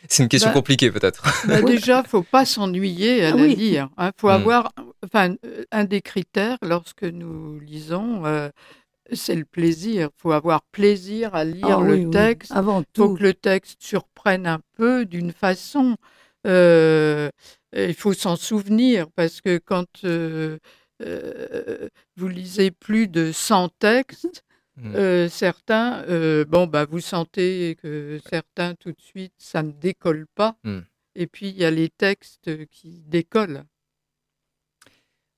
C'est 0.08 0.22
une 0.22 0.28
question 0.28 0.50
Bah, 0.50 0.54
compliquée, 0.54 0.90
peut-être. 0.90 1.22
Bah, 1.48 1.62
déjà, 1.62 2.02
faut 2.04 2.22
pas 2.22 2.44
s'ennuyer 2.44 3.24
à 3.24 3.32
Ah 3.32 3.36
la 3.36 3.42
oui. 3.42 3.54
lire. 3.56 3.88
Il 3.98 4.10
faut 4.18 4.28
Mm. 4.28 4.32
avoir, 4.32 4.72
enfin, 5.04 5.34
un 5.72 5.84
des 5.84 6.02
critères 6.02 6.58
lorsque 6.62 7.02
nous 7.04 7.58
lisons, 7.60 8.24
euh, 8.26 8.48
c'est 9.12 9.34
le 9.36 9.44
plaisir. 9.44 10.10
Il 10.16 10.20
faut 10.20 10.32
avoir 10.32 10.62
plaisir 10.72 11.34
à 11.34 11.44
lire 11.44 11.80
Ah 11.80 11.82
le 11.82 11.98
oui, 11.98 12.10
texte. 12.10 12.52
Avant 12.52 12.82
Il 12.82 12.86
faut 12.98 13.14
que 13.16 13.22
le 13.22 13.34
texte 13.34 13.82
surprenne 13.82 14.46
un 14.46 14.60
peu 14.76 15.04
d'une 15.06 15.32
façon. 15.32 15.96
euh, 16.46 17.30
il 17.74 17.94
faut 17.94 18.12
s'en 18.12 18.36
souvenir 18.36 19.10
parce 19.12 19.40
que 19.40 19.58
quand 19.58 20.04
euh, 20.04 20.58
euh, 21.02 21.88
vous 22.16 22.28
lisez 22.28 22.70
plus 22.70 23.08
de 23.08 23.32
100 23.32 23.68
textes, 23.78 24.44
Mm. 24.76 24.94
euh, 24.94 25.28
certains, 25.28 26.04
bon, 26.48 26.66
bah, 26.66 26.86
vous 26.86 27.00
sentez 27.00 27.76
que 27.82 28.18
certains, 28.30 28.74
tout 28.76 28.92
de 28.92 29.00
suite, 29.00 29.34
ça 29.36 29.62
ne 29.62 29.72
décolle 29.72 30.26
pas. 30.34 30.56
Mm. 30.64 30.78
Et 31.16 31.26
puis, 31.26 31.48
il 31.48 31.56
y 31.56 31.66
a 31.66 31.70
les 31.70 31.90
textes 31.90 32.50
qui 32.68 33.02
décollent. 33.06 33.64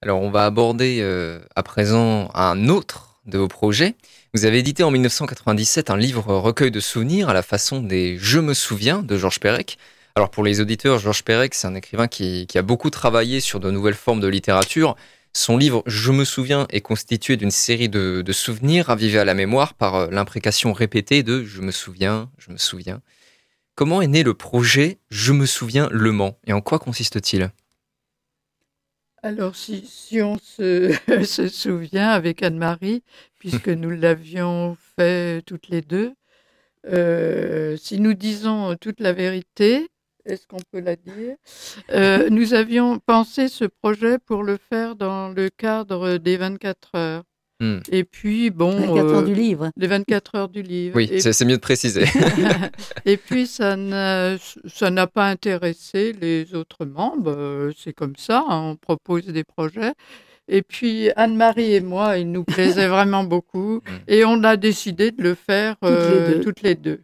Alors, 0.01 0.21
on 0.21 0.31
va 0.31 0.45
aborder 0.45 1.03
à 1.57 1.63
présent 1.65 2.31
un 2.35 2.69
autre 2.69 3.21
de 3.27 3.39
vos 3.39 3.49
projets. 3.49 3.97
Vous 4.35 4.45
avez 4.45 4.59
édité 4.59 4.83
en 4.85 4.91
1997 4.91 5.91
un 5.91 5.97
livre 5.97 6.35
recueil 6.35 6.71
de 6.71 6.81
souvenirs 6.81 7.29
à 7.29 7.33
la 7.35 7.43
façon 7.43 7.81
des 7.81 8.19
Je 8.19 8.39
me 8.39 8.55
souviens 8.55 9.03
de 9.03 9.17
Georges 9.17 9.41
Perec. 9.41 9.79
Alors, 10.15 10.31
pour 10.31 10.45
les 10.45 10.61
auditeurs, 10.61 10.99
Georges 10.99 11.25
Perec, 11.25 11.55
c'est 11.55 11.67
un 11.67 11.75
écrivain 11.75 12.07
qui, 12.07 12.47
qui 12.47 12.59
a 12.59 12.63
beaucoup 12.63 12.91
travaillé 12.91 13.41
sur 13.41 13.61
de 13.61 13.71
nouvelles 13.71 13.95
formes 13.95 14.21
de 14.21 14.29
littérature. 14.29 14.95
Son 15.33 15.57
livre 15.57 15.83
Je 15.87 16.13
me 16.13 16.27
souviens 16.27 16.67
est 16.69 16.83
constitué 16.83 17.39
d'une 17.39 17.51
série 17.51 17.89
de, 17.89 18.21
de 18.21 18.33
souvenirs 18.33 18.87
ravivés 18.87 19.21
à 19.21 19.25
la 19.25 19.33
mémoire 19.33 19.73
par 19.73 19.95
euh, 19.95 20.11
l'imprécation 20.11 20.75
répétée 20.75 21.23
de 21.23 21.45
Je 21.45 21.63
me 21.63 21.71
souviens, 21.71 22.31
je 22.37 22.53
me 22.53 22.59
souviens. 22.59 23.01
Comment 23.75 24.03
est 24.03 24.07
né 24.07 24.23
le 24.23 24.35
projet 24.35 24.99
Je 25.11 25.33
me 25.33 25.47
souviens 25.47 25.89
Le 25.91 26.13
Mans 26.13 26.37
et 26.47 26.53
en 26.53 26.61
quoi 26.61 26.79
consiste-t-il? 26.79 27.51
Alors, 29.23 29.57
si, 29.57 29.87
si 29.87 30.21
on 30.21 30.37
se, 30.37 30.95
se 31.25 31.49
souvient 31.49 32.11
avec 32.11 32.43
Anne-Marie, 32.43 33.03
puisque 33.39 33.69
nous 33.69 33.91
l'avions 33.91 34.77
fait 34.97 35.41
toutes 35.47 35.69
les 35.69 35.81
deux, 35.81 36.13
euh, 36.89 37.77
si 37.79 37.99
nous 38.01 38.13
disons 38.13 38.77
toute 38.77 39.01
la 39.01 39.13
vérité, 39.13 39.89
est-ce 40.25 40.47
qu'on 40.47 40.61
peut 40.71 40.81
la 40.81 40.97
dire? 40.97 41.37
Euh, 41.93 42.29
Nous 42.31 42.55
avions 42.55 42.99
pensé 42.99 43.49
ce 43.49 43.65
projet 43.65 44.19
pour 44.19 44.43
le 44.43 44.57
faire 44.57 44.97
dans 44.97 45.29
le 45.29 45.49
cadre 45.49 46.19
des 46.19 46.37
24 46.37 46.91
heures. 46.95 47.23
Hmm. 47.61 47.79
Et 47.91 48.03
puis, 48.05 48.51
bon. 48.51 48.73
24 48.73 48.99
heures 48.99 49.19
euh, 49.21 49.23
du 49.23 49.35
livre. 49.35 49.71
les 49.77 49.87
24 49.87 50.35
heures 50.35 50.49
du 50.49 50.63
livre. 50.63 50.97
Oui, 50.97 51.21
c'est 51.21 51.45
mieux 51.45 51.57
de 51.57 51.61
préciser. 51.61 52.05
et 53.05 53.17
puis, 53.17 53.47
ça 53.47 53.77
n'a 53.77 55.07
pas 55.07 55.29
intéressé 55.29 56.13
les 56.13 56.55
autres 56.55 56.85
membres. 56.85 57.71
C'est 57.77 57.93
comme 57.93 58.17
ça, 58.17 58.45
hein, 58.49 58.71
on 58.71 58.77
propose 58.77 59.27
des 59.27 59.45
projets. 59.45 59.93
Et 60.49 60.63
puis, 60.63 61.11
Anne-Marie 61.17 61.75
et 61.75 61.81
moi, 61.81 62.19
il 62.19 62.31
nous 62.31 62.45
plaisait 62.45 62.89
vraiment 62.89 63.25
beaucoup. 63.25 63.81
Et 64.09 64.25
on 64.25 64.43
a 64.45 64.57
décidé 64.57 65.11
de 65.11 65.23
le 65.23 65.35
faire 65.35 65.77
Toutes 65.81 65.91
les 65.91 65.97
euh, 65.97 66.35
deux. 66.35 66.41
toutes 66.41 66.63
les 66.63 66.75
deux. 66.75 67.01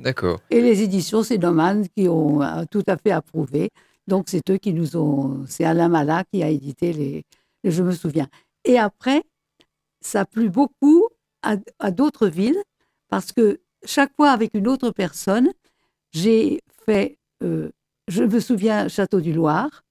D'accord. 0.00 0.40
Et 0.50 0.60
les 0.60 0.82
éditions, 0.82 1.22
c'est 1.22 1.38
Doman 1.38 1.86
qui 1.96 2.08
ont 2.08 2.42
euh, 2.42 2.64
tout 2.70 2.82
à 2.86 2.96
fait 2.96 3.10
approuvé. 3.10 3.70
Donc, 4.06 4.24
c'est 4.28 4.48
eux 4.50 4.56
qui 4.56 4.72
nous 4.72 4.96
ont. 4.96 5.44
C'est 5.46 5.64
Alain 5.64 5.88
Malat 5.88 6.24
qui 6.32 6.42
a 6.42 6.48
édité 6.48 6.92
les, 6.92 7.24
les 7.64 7.70
Je 7.70 7.82
me 7.82 7.92
souviens. 7.92 8.26
Et 8.64 8.78
après, 8.78 9.22
ça 10.00 10.20
a 10.22 10.24
plu 10.24 10.48
beaucoup 10.50 11.06
à, 11.42 11.56
à 11.78 11.90
d'autres 11.90 12.28
villes 12.28 12.58
parce 13.08 13.32
que 13.32 13.60
chaque 13.84 14.14
fois 14.16 14.30
avec 14.30 14.54
une 14.54 14.68
autre 14.68 14.90
personne, 14.90 15.48
j'ai 16.12 16.60
fait. 16.86 17.18
euh, 17.42 17.70
je 18.08 18.24
me 18.24 18.40
souviens 18.40 18.88
Château 18.88 19.20
du 19.20 19.32
Loir. 19.32 19.82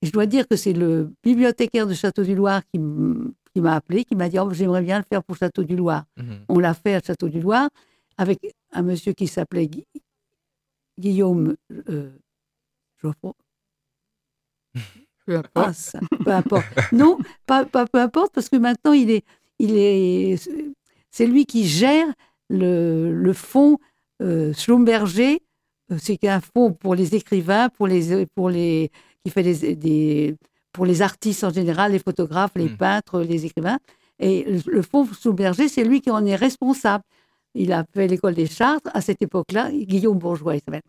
Et 0.00 0.06
je 0.06 0.12
dois 0.12 0.26
dire 0.26 0.48
que 0.48 0.56
c'est 0.56 0.72
le 0.72 1.12
bibliothécaire 1.22 1.86
de 1.86 1.94
Château 1.94 2.24
du 2.24 2.34
Loir 2.34 2.62
qui 2.72 2.78
m'a 3.60 3.74
appelé, 3.74 4.04
qui 4.04 4.16
m'a 4.16 4.28
dit 4.28 4.38
oh, 4.38 4.50
J'aimerais 4.52 4.82
bien 4.82 4.98
le 4.98 5.04
faire 5.04 5.22
pour 5.22 5.36
Château 5.36 5.62
du 5.62 5.76
Loir. 5.76 6.04
Mhm. 6.16 6.44
On 6.48 6.58
l'a 6.58 6.74
fait 6.74 6.94
à 6.94 7.00
Château 7.00 7.28
du 7.28 7.40
Loir 7.40 7.68
avec 8.18 8.38
un 8.72 8.82
monsieur 8.82 9.12
qui 9.12 9.26
s'appelait 9.26 9.66
Gui- 9.68 9.86
Guillaume 10.98 11.56
euh, 11.88 12.10
Geoffroy. 13.02 13.34
Peu 15.26 15.36
importe. 15.36 15.66
Ah, 15.68 15.72
ça, 15.72 16.00
peu 16.24 16.32
importe. 16.32 16.66
non, 16.92 17.16
pas, 17.46 17.64
pas 17.64 17.86
peu 17.86 18.00
importe, 18.00 18.32
parce 18.34 18.48
que 18.48 18.56
maintenant, 18.56 18.92
il 18.92 19.08
est, 19.10 19.24
il 19.60 19.76
est, 19.76 20.36
c'est 21.12 21.26
lui 21.28 21.46
qui 21.46 21.66
gère 21.68 22.08
le, 22.50 23.12
le 23.12 23.32
fonds 23.32 23.78
euh, 24.20 24.52
Schlumberger. 24.52 25.40
Euh, 25.92 25.96
C'est 26.00 26.26
un 26.26 26.40
fonds 26.40 26.72
pour 26.72 26.96
les 26.96 27.14
écrivains, 27.14 27.68
pour 27.68 27.86
les, 27.86 28.26
pour 28.34 28.50
les, 28.50 28.90
qui 29.24 29.30
fait 29.30 29.44
des, 29.44 29.76
des- 29.76 30.36
pour 30.72 30.86
les 30.86 31.02
artistes 31.02 31.44
en 31.44 31.50
général, 31.50 31.92
les 31.92 31.98
photographes, 32.00 32.52
les 32.56 32.68
Mm. 32.70 32.76
peintres, 32.76 33.20
les 33.20 33.46
écrivains. 33.46 33.78
Et 34.18 34.42
le- 34.44 34.72
le 34.72 34.82
fonds 34.82 35.04
Soulberger, 35.06 35.68
c'est 35.68 35.84
lui 35.84 36.00
qui 36.00 36.10
en 36.10 36.24
est 36.26 36.34
responsable. 36.34 37.04
Il 37.54 37.72
a 37.72 37.84
fait 37.92 38.08
l'école 38.08 38.34
des 38.34 38.46
Chartres 38.46 38.90
à 38.94 39.00
cette 39.00 39.20
époque-là, 39.22 39.70
Guillaume 39.72 40.18
Bourgeois, 40.18 40.56
il 40.56 40.60
s'appelle. 40.60 40.82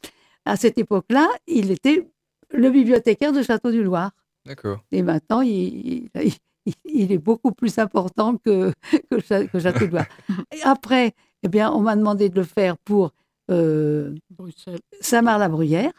À 0.45 0.55
cette 0.55 0.77
époque-là, 0.77 1.27
il 1.47 1.71
était 1.71 2.09
le 2.51 2.69
bibliothécaire 2.69 3.31
de 3.33 3.41
Château 3.41 3.71
du 3.71 3.83
Loir. 3.83 4.11
D'accord. 4.45 4.79
Et 4.91 5.01
maintenant, 5.01 5.41
il, 5.41 6.09
il- 6.15 6.33
il- 6.65 6.73
il 6.85 7.11
est 7.11 7.17
beaucoup 7.17 7.51
plus 7.51 7.77
important 7.79 8.37
que, 8.37 8.71
que, 9.11 9.19
Cha- 9.19 9.45
que 9.47 9.59
Château 9.59 9.85
du 9.85 9.91
Loir. 9.91 10.05
Et 10.53 10.61
après, 10.63 11.13
eh 11.43 11.47
bien, 11.49 11.71
on 11.71 11.81
m'a 11.81 11.95
demandé 11.95 12.29
de 12.29 12.35
le 12.35 12.43
faire 12.45 12.77
pour 12.77 13.11
euh, 13.51 14.15
Bruxelles. 14.29 14.79
Saint-Marc-la-Bruyère. 15.01 15.91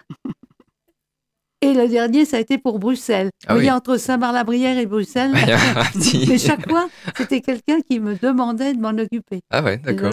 Et 1.64 1.74
le 1.74 1.88
dernier, 1.88 2.24
ça 2.24 2.36
a 2.36 2.40
été 2.40 2.58
pour 2.58 2.78
Bruxelles. 2.78 3.30
Ah 3.46 3.54
Vous 3.54 3.60
voyez, 3.60 3.70
oui. 3.70 3.76
entre 3.76 3.96
Saint-Marc-la-Bruyère 3.96 4.78
et 4.78 4.86
Bruxelles. 4.86 5.32
Mais 6.28 6.38
chaque 6.38 6.68
fois, 6.68 6.88
c'était 7.16 7.40
quelqu'un 7.40 7.80
qui 7.80 8.00
me 8.00 8.16
demandait 8.16 8.74
de 8.74 8.80
m'en 8.80 8.90
occuper. 8.90 9.40
Ah 9.50 9.62
ouais, 9.62 9.78
d'accord. 9.78 10.12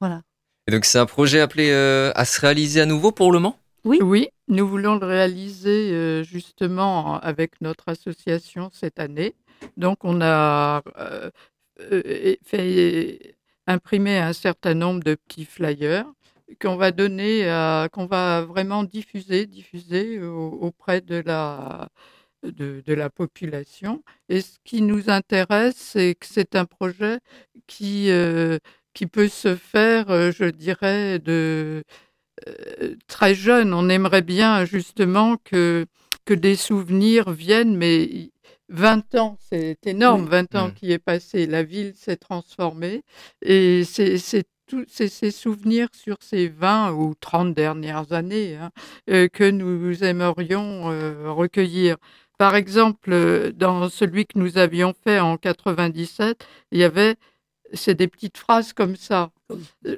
Voilà. 0.00 0.22
Et 0.66 0.70
donc 0.70 0.84
c'est 0.84 0.98
un 0.98 1.06
projet 1.06 1.40
appelé 1.40 1.70
euh, 1.70 2.12
à 2.14 2.24
se 2.24 2.40
réaliser 2.40 2.80
à 2.80 2.86
nouveau 2.86 3.10
pour 3.10 3.32
le 3.32 3.38
Mans? 3.38 3.56
Oui, 3.84 4.28
nous 4.48 4.66
voulons 4.66 4.96
le 4.96 5.06
réaliser 5.06 5.92
euh, 5.92 6.22
justement 6.22 7.18
avec 7.20 7.60
notre 7.60 7.88
association 7.88 8.70
cette 8.72 8.98
année. 8.98 9.34
Donc, 9.76 10.04
on 10.04 10.20
a 10.20 10.82
euh, 10.98 11.30
euh, 11.92 12.34
fait 12.44 13.36
imprimer 13.66 14.18
un 14.18 14.32
certain 14.32 14.74
nombre 14.74 15.02
de 15.02 15.14
petits 15.14 15.44
flyers 15.44 16.06
qu'on 16.60 16.76
va 16.76 16.92
donner, 16.92 17.48
à- 17.48 17.88
qu'on 17.92 18.06
va 18.06 18.42
vraiment 18.42 18.84
diffuser, 18.84 19.46
diffuser 19.46 20.20
au- 20.20 20.50
auprès 20.62 21.00
de 21.00 21.16
la, 21.26 21.88
de, 22.44 22.82
de 22.86 22.94
la 22.94 23.10
population. 23.10 24.02
Et 24.28 24.40
ce 24.42 24.58
qui 24.64 24.82
nous 24.82 25.10
intéresse, 25.10 25.76
c'est 25.76 26.14
que 26.16 26.26
c'est 26.26 26.56
un 26.56 26.64
projet 26.66 27.20
qui, 27.66 28.10
euh, 28.10 28.58
qui 28.94 29.06
peut 29.06 29.28
se 29.28 29.56
faire, 29.56 30.10
euh, 30.10 30.32
je 30.32 30.44
dirais, 30.46 31.18
de 31.20 31.84
euh, 32.48 32.96
très 33.06 33.34
jeune. 33.34 33.74
On 33.74 33.88
aimerait 33.88 34.22
bien 34.22 34.64
justement 34.64 35.36
que, 35.44 35.86
que 36.24 36.34
des 36.34 36.56
souvenirs 36.56 37.30
viennent, 37.30 37.76
mais 37.76 38.30
20 38.68 39.14
ans, 39.14 39.38
c'est 39.40 39.78
énorme, 39.86 40.22
Oui. 40.24 40.28
20 40.30 40.54
ans 40.56 40.70
qui 40.70 40.92
est 40.92 40.98
passé. 40.98 41.46
La 41.46 41.62
ville 41.62 41.94
s'est 41.96 42.16
transformée 42.16 43.02
et 43.42 43.84
c'est 43.84 44.18
c'est 44.88 45.08
ces 45.08 45.30
souvenirs 45.30 45.88
sur 45.92 46.16
ces 46.20 46.48
20 46.48 46.92
ou 46.92 47.14
30 47.20 47.54
dernières 47.54 48.12
années 48.12 48.56
hein, 48.56 48.70
euh, 49.10 49.28
que 49.28 49.48
nous 49.50 50.04
aimerions 50.04 50.90
euh, 50.90 51.30
recueillir. 51.32 51.96
Par 52.38 52.54
exemple, 52.54 53.12
euh, 53.12 53.52
dans 53.52 53.88
celui 53.88 54.26
que 54.26 54.38
nous 54.38 54.58
avions 54.58 54.94
fait 55.04 55.20
en 55.20 55.36
97, 55.36 56.46
il 56.72 56.78
y 56.78 56.84
avait, 56.84 57.16
c'est 57.72 57.94
des 57.94 58.08
petites 58.08 58.38
phrases 58.38 58.72
comme 58.72 58.96
ça. 58.96 59.30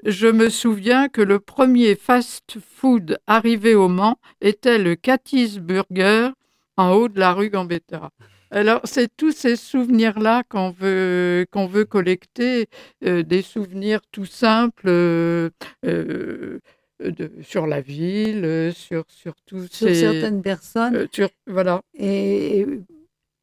Je 0.05 0.29
me 0.29 0.49
souviens 0.49 1.09
que 1.09 1.21
le 1.21 1.41
premier 1.41 1.97
fast-food 1.97 3.19
arrivé 3.27 3.75
au 3.75 3.89
Mans 3.89 4.19
était 4.41 4.79
le 4.79 4.95
Cathy's 4.95 5.59
Burger 5.59 6.31
en 6.77 6.93
haut 6.93 7.09
de 7.09 7.19
la 7.21 7.33
rue 7.35 7.51
Gambetta. 7.51 8.11
Alors, 8.51 8.81
c'est 8.85 9.09
tous 9.17 9.33
ces 9.33 9.55
souvenirs-là 9.55 10.43
qu'on 10.49 10.71
veut, 10.71 11.47
qu'on 11.53 11.67
veut 11.67 11.85
collecter, 11.85 12.69
euh, 13.05 13.23
des 13.23 13.43
souvenirs 13.43 14.01
tout 14.11 14.25
simples 14.27 14.89
euh, 14.89 15.51
euh, 15.87 16.59
de- 17.01 17.31
sur 17.43 17.67
la 17.67 17.81
ville, 17.81 18.73
sur, 18.75 19.05
sur 19.09 19.35
tous 19.47 19.69
Sur 19.69 19.89
ces... 19.89 19.95
certaines 19.95 20.43
personnes. 20.43 20.97
euh, 20.97 21.07
sur- 21.13 21.29
voilà. 21.47 21.81
Et, 21.95 22.61
et 22.61 22.67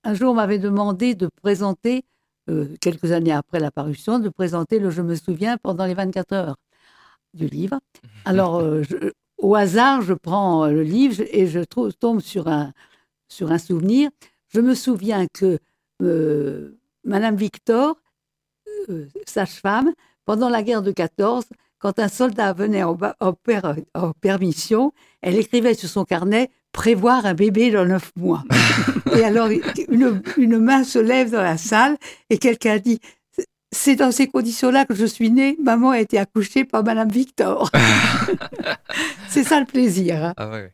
un 0.04 0.13
jour, 0.13 0.32
on 0.32 0.36
m'avait 0.36 0.60
demandé 0.60 1.15
de 1.15 1.30
présenter, 1.41 2.04
euh, 2.50 2.67
quelques 2.82 3.12
années 3.13 3.32
après 3.32 3.60
la 3.60 3.72
parution, 3.72 4.20
de 4.20 4.30
présenter 4.30 4.80
le 4.80 4.89
Je 4.89 5.02
me 5.02 5.15
souviens 5.15 5.58
pendant 5.58 5.86
les 5.86 5.93
24 5.93 6.34
heures 6.34 6.58
du 7.34 7.48
livre. 7.48 7.80
Alors, 8.26 8.58
euh, 8.58 8.84
je- 8.84 9.12
au 9.38 9.56
hasard, 9.56 10.02
je 10.02 10.13
prends 10.13 10.67
le 10.67 10.84
livre 10.84 11.24
et 11.32 11.48
je 11.48 11.62
tombe 11.91 12.20
sur 12.20 12.48
un, 12.50 12.74
sur 13.30 13.52
un 13.52 13.58
souvenir. 13.58 14.10
Je 14.49 14.62
me 14.62 14.75
souviens 14.75 15.27
que 15.33 15.60
euh, 16.01 16.79
Madame 17.03 17.36
Victor, 17.36 17.97
euh, 18.89 19.07
sage-femme, 19.25 19.93
pendant 20.25 20.49
la 20.49 20.63
guerre 20.63 20.81
de 20.81 20.91
14, 20.91 21.45
quand 21.79 21.99
un 21.99 22.07
soldat 22.07 22.53
venait 22.53 22.83
en, 22.83 22.97
permission, 24.19 24.93
elle 25.21 25.36
écrivait 25.36 25.73
sur 25.73 25.89
son 25.89 26.05
carnet 26.05 26.49
prévoir 26.71 27.25
un 27.25 27.33
bébé 27.33 27.71
dans 27.71 27.86
neuf 27.86 28.12
mois. 28.15 28.43
et 29.15 29.23
alors, 29.23 29.49
une, 29.89 30.57
main 30.60 30.83
se 30.83 30.99
lève 30.99 31.31
dans 31.31 31.41
la 31.41 31.57
salle 31.57 31.97
et 32.29 32.38
quelqu'un 32.38 32.77
dit 32.77 32.99
C'est 33.71 33.95
dans 33.95 34.12
ces 34.12 34.27
conditions-là 34.27 34.86
que 34.86 34.95
je 34.95 35.05
suis 35.05 35.29
née. 35.29 35.57
Maman 35.63 35.91
a 35.91 35.99
été 35.99 36.17
accouchée 36.17 36.65
par 36.65 36.83
Madame 36.83 37.10
Victor. 37.10 37.71
C'est 39.29 39.43
ça 39.43 39.60
le 39.60 39.65
plaisir. 39.65 40.25
hein. 40.25 40.33
Ah 40.38 40.49
ouais. 40.49 40.73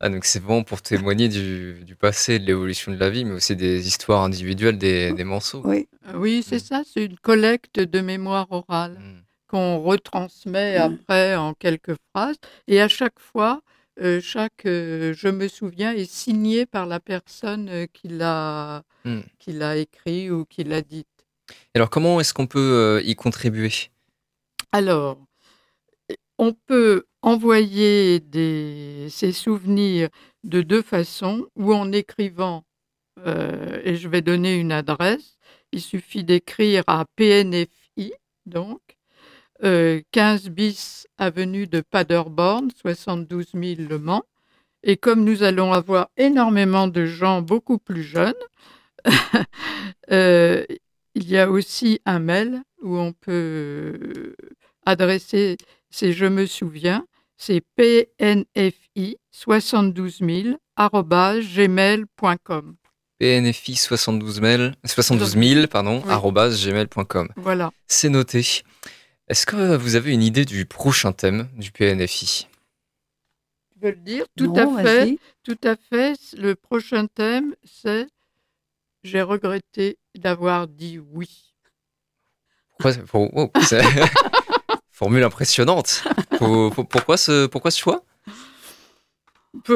Ah, 0.00 0.08
donc 0.08 0.24
c'est 0.24 0.38
vraiment 0.38 0.62
pour 0.62 0.80
témoigner 0.80 1.28
du, 1.28 1.80
du 1.84 1.96
passé, 1.96 2.38
de 2.38 2.44
l'évolution 2.46 2.92
de 2.92 2.96
la 2.98 3.10
vie, 3.10 3.24
mais 3.24 3.34
aussi 3.34 3.56
des 3.56 3.88
histoires 3.88 4.22
individuelles 4.22 4.78
des, 4.78 5.12
des 5.12 5.24
morceaux. 5.24 5.62
Oui. 5.64 5.88
Euh, 6.06 6.12
Oui, 6.16 6.44
c'est 6.46 6.60
ça, 6.60 6.82
c'est 6.86 7.04
une 7.04 7.18
collecte 7.18 7.80
de 7.80 8.00
mémoire 8.00 8.46
orale. 8.50 8.98
Mm. 9.00 9.22
qu'on 9.50 9.78
retransmet 9.80 10.78
Mm. 10.78 10.82
après 10.82 11.34
en 11.36 11.54
quelques 11.54 11.96
phrases. 12.10 12.36
Et 12.66 12.82
à 12.82 12.88
chaque 12.88 13.18
fois, 13.18 13.62
euh, 14.00 14.20
chaque 14.20 14.66
euh, 14.66 15.14
je 15.16 15.28
me 15.28 15.48
souviens 15.48 15.92
est 15.92 16.04
signé 16.10 16.66
par 16.66 16.84
la 16.86 17.00
personne 17.00 17.86
qui 17.94 18.08
l'a 18.08 18.82
Mm. 19.06 19.20
qui 19.38 19.52
l'a 19.52 19.76
écrit 19.78 20.30
ou 20.30 20.44
qui 20.44 20.64
l'a 20.64 20.82
dit. 20.82 21.06
Et 21.74 21.78
Alors 21.78 21.88
comment 21.88 22.20
est-ce 22.20 22.34
qu'on 22.34 22.46
peut 22.46 22.58
euh, 23.00 23.02
y 23.02 23.14
contribuer? 23.16 23.72
Alors, 24.70 25.16
on 26.38 26.52
peut 26.52 27.04
envoyer 27.28 28.20
des, 28.20 29.08
ces 29.10 29.32
souvenirs 29.32 30.08
de 30.44 30.62
deux 30.62 30.82
façons, 30.82 31.46
ou 31.56 31.74
en 31.74 31.92
écrivant, 31.92 32.64
euh, 33.26 33.80
et 33.84 33.96
je 33.96 34.08
vais 34.08 34.22
donner 34.22 34.54
une 34.56 34.72
adresse, 34.72 35.36
il 35.72 35.82
suffit 35.82 36.24
d'écrire 36.24 36.84
à 36.86 37.04
PNFI, 37.16 38.12
donc, 38.46 38.80
euh, 39.62 40.00
15 40.12 40.48
bis 40.48 41.06
avenue 41.18 41.66
de 41.66 41.82
Paderborn, 41.82 42.70
72 42.70 43.48
000 43.52 43.88
Le 43.88 43.98
Mans. 43.98 44.24
Et 44.82 44.96
comme 44.96 45.24
nous 45.24 45.42
allons 45.42 45.72
avoir 45.72 46.08
énormément 46.16 46.88
de 46.88 47.04
gens 47.04 47.42
beaucoup 47.42 47.78
plus 47.78 48.04
jeunes, 48.04 48.32
euh, 50.10 50.64
il 51.14 51.28
y 51.28 51.36
a 51.36 51.50
aussi 51.50 52.00
un 52.06 52.20
mail 52.20 52.62
où 52.80 52.96
on 52.96 53.12
peut 53.12 54.34
adresser, 54.86 55.58
c'est 55.90 56.12
je 56.12 56.26
me 56.26 56.46
souviens, 56.46 57.04
c'est 57.38 57.62
pnfi 57.76 59.16
72 59.30 60.18
000 60.20 60.56
arobase 60.76 61.44
gmail.com. 61.46 62.76
PNFI 63.18 63.74
72 63.74 64.40
000, 64.40 64.70
72 64.84 65.36
000 65.36 65.66
pardon, 65.66 66.02
Oui. 66.06 66.64
gmail.com. 66.64 67.28
Voilà. 67.36 67.70
C'est 67.86 68.08
noté. 68.10 68.46
Est-ce 69.28 69.44
que 69.46 69.76
vous 69.76 69.94
avez 69.96 70.12
une 70.12 70.22
idée 70.22 70.44
du 70.44 70.66
prochain 70.66 71.12
thème 71.12 71.48
du 71.56 71.72
PNFI 71.72 72.46
Tu 73.72 73.78
veux 73.80 73.90
le 73.90 73.96
dire? 73.96 74.24
Tout 74.36 74.52
Non, 74.54 74.76
à 74.76 74.82
fait. 74.84 75.18
Tout 75.42 75.58
à 75.64 75.74
fait. 75.76 76.16
Le 76.36 76.54
prochain 76.54 77.06
thème, 77.06 77.54
c'est 77.64 78.06
J'ai 79.02 79.22
regretté 79.22 79.98
d'avoir 80.16 80.68
dit 80.68 80.98
oui. 80.98 81.54
Pourquoi, 82.78 82.92
pour- 83.04 83.50
c'est- 83.62 83.80
Formule 84.98 85.22
impressionnante. 85.22 86.02
Pour- 86.38 86.72
pour- 86.72 86.88
pourquoi, 86.88 87.16
ce, 87.16 87.46
pourquoi 87.46 87.70
ce 87.70 87.78
choix? 87.78 88.02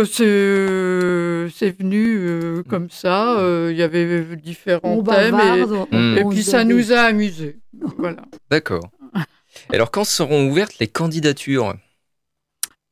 C'est 0.04 1.48
c'est 1.54 1.70
venu 1.78 2.16
euh, 2.18 2.62
comme 2.68 2.90
ça. 2.90 3.38
euh, 3.38 3.70
Il 3.72 3.78
y 3.78 3.82
avait 3.82 4.36
différents 4.36 4.80
On 4.98 5.02
thèmes. 5.02 5.28
Et, 5.28 5.30
bavarde. 5.30 5.86
on- 5.92 5.96
Mm. 5.96 6.18
et 6.18 6.24
on 6.24 6.28
puis 6.30 6.42
ça 6.42 6.64
dit- 6.64 6.70
nous 6.74 6.92
a 6.92 7.00
amusés. 7.02 7.60
Voilà. 7.98 8.22
D'accord. 8.50 8.90
Alors 9.72 9.90
quand 9.92 10.04
seront 10.04 10.48
ouvertes 10.48 10.78
les 10.80 10.88
candidatures? 10.88 11.74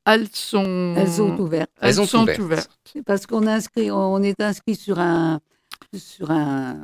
Elles 0.07 0.29
sont, 0.33 0.95
Elles 0.97 1.11
sont 1.11 1.37
ouvertes. 1.39 1.71
elles 1.81 1.89
Elles 1.91 1.95
sont 1.97 2.07
sont 2.07 2.23
ouvertes. 2.23 2.39
ouvertes. 2.39 2.71
Parce 3.07 3.27
qu'on 3.27 3.47
inscrit, 3.47 3.91
on 3.91 4.23
est 4.23 4.41
inscrit 4.41 4.75
sur 4.77 4.99
un 4.99 5.41
sur 5.97 6.31
un, 6.31 6.77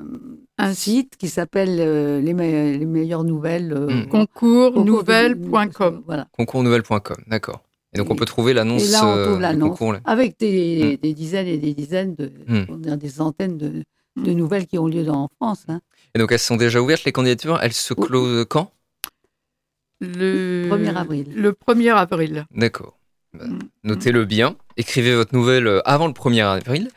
Un 0.58 0.74
site 0.74 1.16
qui 1.16 1.28
s'appelle 1.28 1.76
euh, 1.80 2.20
les, 2.20 2.34
me- 2.34 2.76
les 2.76 2.86
meilleures 2.86 3.24
nouvelles. 3.24 3.72
euh, 3.72 3.86
Mm. 4.04 4.08
concours 4.08 4.70
de- 4.72 4.76
Concours-nouvelles.com. 4.76 6.02
Voilà. 6.06 6.26
concours-nouvelles.com. 6.32 7.16
D'accord. 7.28 7.62
Et 7.92 7.98
donc 7.98 8.10
on 8.10 8.16
peut 8.16 8.24
trouver 8.24 8.52
l'annonce 8.52 8.88
Et 8.88 8.92
là, 8.92 9.06
on 9.06 9.16
euh, 9.16 9.24
trouve 9.24 9.36
du 9.36 9.42
l'annonce 9.42 9.78
avec 10.04 10.38
des, 10.38 10.96
des 10.96 11.14
dizaines 11.14 11.46
et 11.46 11.56
des 11.58 11.72
dizaines 11.74 12.14
de, 12.14 12.32
Mm. 12.48 12.96
des 12.96 13.08
centaines 13.08 13.56
de, 13.56 13.84
de 14.16 14.32
nouvelles 14.32 14.66
qui 14.66 14.78
ont 14.78 14.86
lieu 14.86 15.04
dans, 15.04 15.24
en 15.24 15.28
France. 15.40 15.64
hein. 15.68 15.80
Et 16.14 16.18
donc 16.18 16.32
elles 16.32 16.38
sont 16.38 16.56
déjà 16.56 16.80
ouvertes 16.82 17.04
les 17.04 17.12
candidatures. 17.12 17.58
Elles 17.62 17.72
se 17.72 17.94
Oui. 17.96 18.06
closent 18.06 18.46
quand? 18.48 18.72
Le 20.00 20.68
1er 20.70 20.94
avril. 20.96 21.32
Le 21.34 21.52
1er 21.52 21.94
avril. 21.94 22.44
D'accord. 22.54 22.98
Bah, 23.34 23.44
Mm. 23.46 23.58
Notez-le 23.84 24.24
bien. 24.24 24.56
Écrivez 24.76 25.14
votre 25.14 25.34
nouvelle 25.34 25.66
euh, 25.66 25.80
avant 25.84 26.06
le 26.06 26.12
1er 26.12 26.42
avril. 26.42 26.88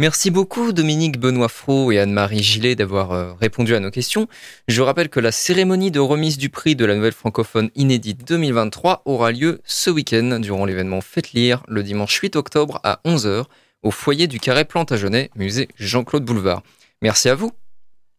Merci 0.00 0.30
beaucoup 0.30 0.72
Dominique 0.72 1.20
Benoît 1.20 1.50
Fro 1.50 1.92
et 1.92 1.98
Anne-Marie 1.98 2.42
Gillet 2.42 2.74
d'avoir 2.74 3.12
euh, 3.12 3.34
répondu 3.34 3.74
à 3.74 3.80
nos 3.80 3.90
questions. 3.90 4.28
Je 4.66 4.80
rappelle 4.80 5.10
que 5.10 5.20
la 5.20 5.30
cérémonie 5.30 5.90
de 5.90 6.00
remise 6.00 6.38
du 6.38 6.48
prix 6.48 6.74
de 6.74 6.86
la 6.86 6.94
nouvelle 6.94 7.12
francophone 7.12 7.68
inédite 7.74 8.26
2023 8.26 9.02
aura 9.04 9.30
lieu 9.30 9.60
ce 9.66 9.90
week-end 9.90 10.38
durant 10.40 10.64
l'événement 10.64 11.02
Faites 11.02 11.32
lire 11.32 11.62
le 11.68 11.82
dimanche 11.82 12.18
8 12.18 12.36
octobre 12.36 12.80
à 12.82 13.00
11h 13.04 13.44
au 13.82 13.90
foyer 13.90 14.26
du 14.26 14.40
Carré 14.40 14.64
Plantagenet, 14.64 15.28
musée 15.36 15.68
Jean-Claude 15.76 16.24
Boulevard. 16.24 16.62
Merci 17.02 17.28
à 17.28 17.34
vous. 17.34 17.52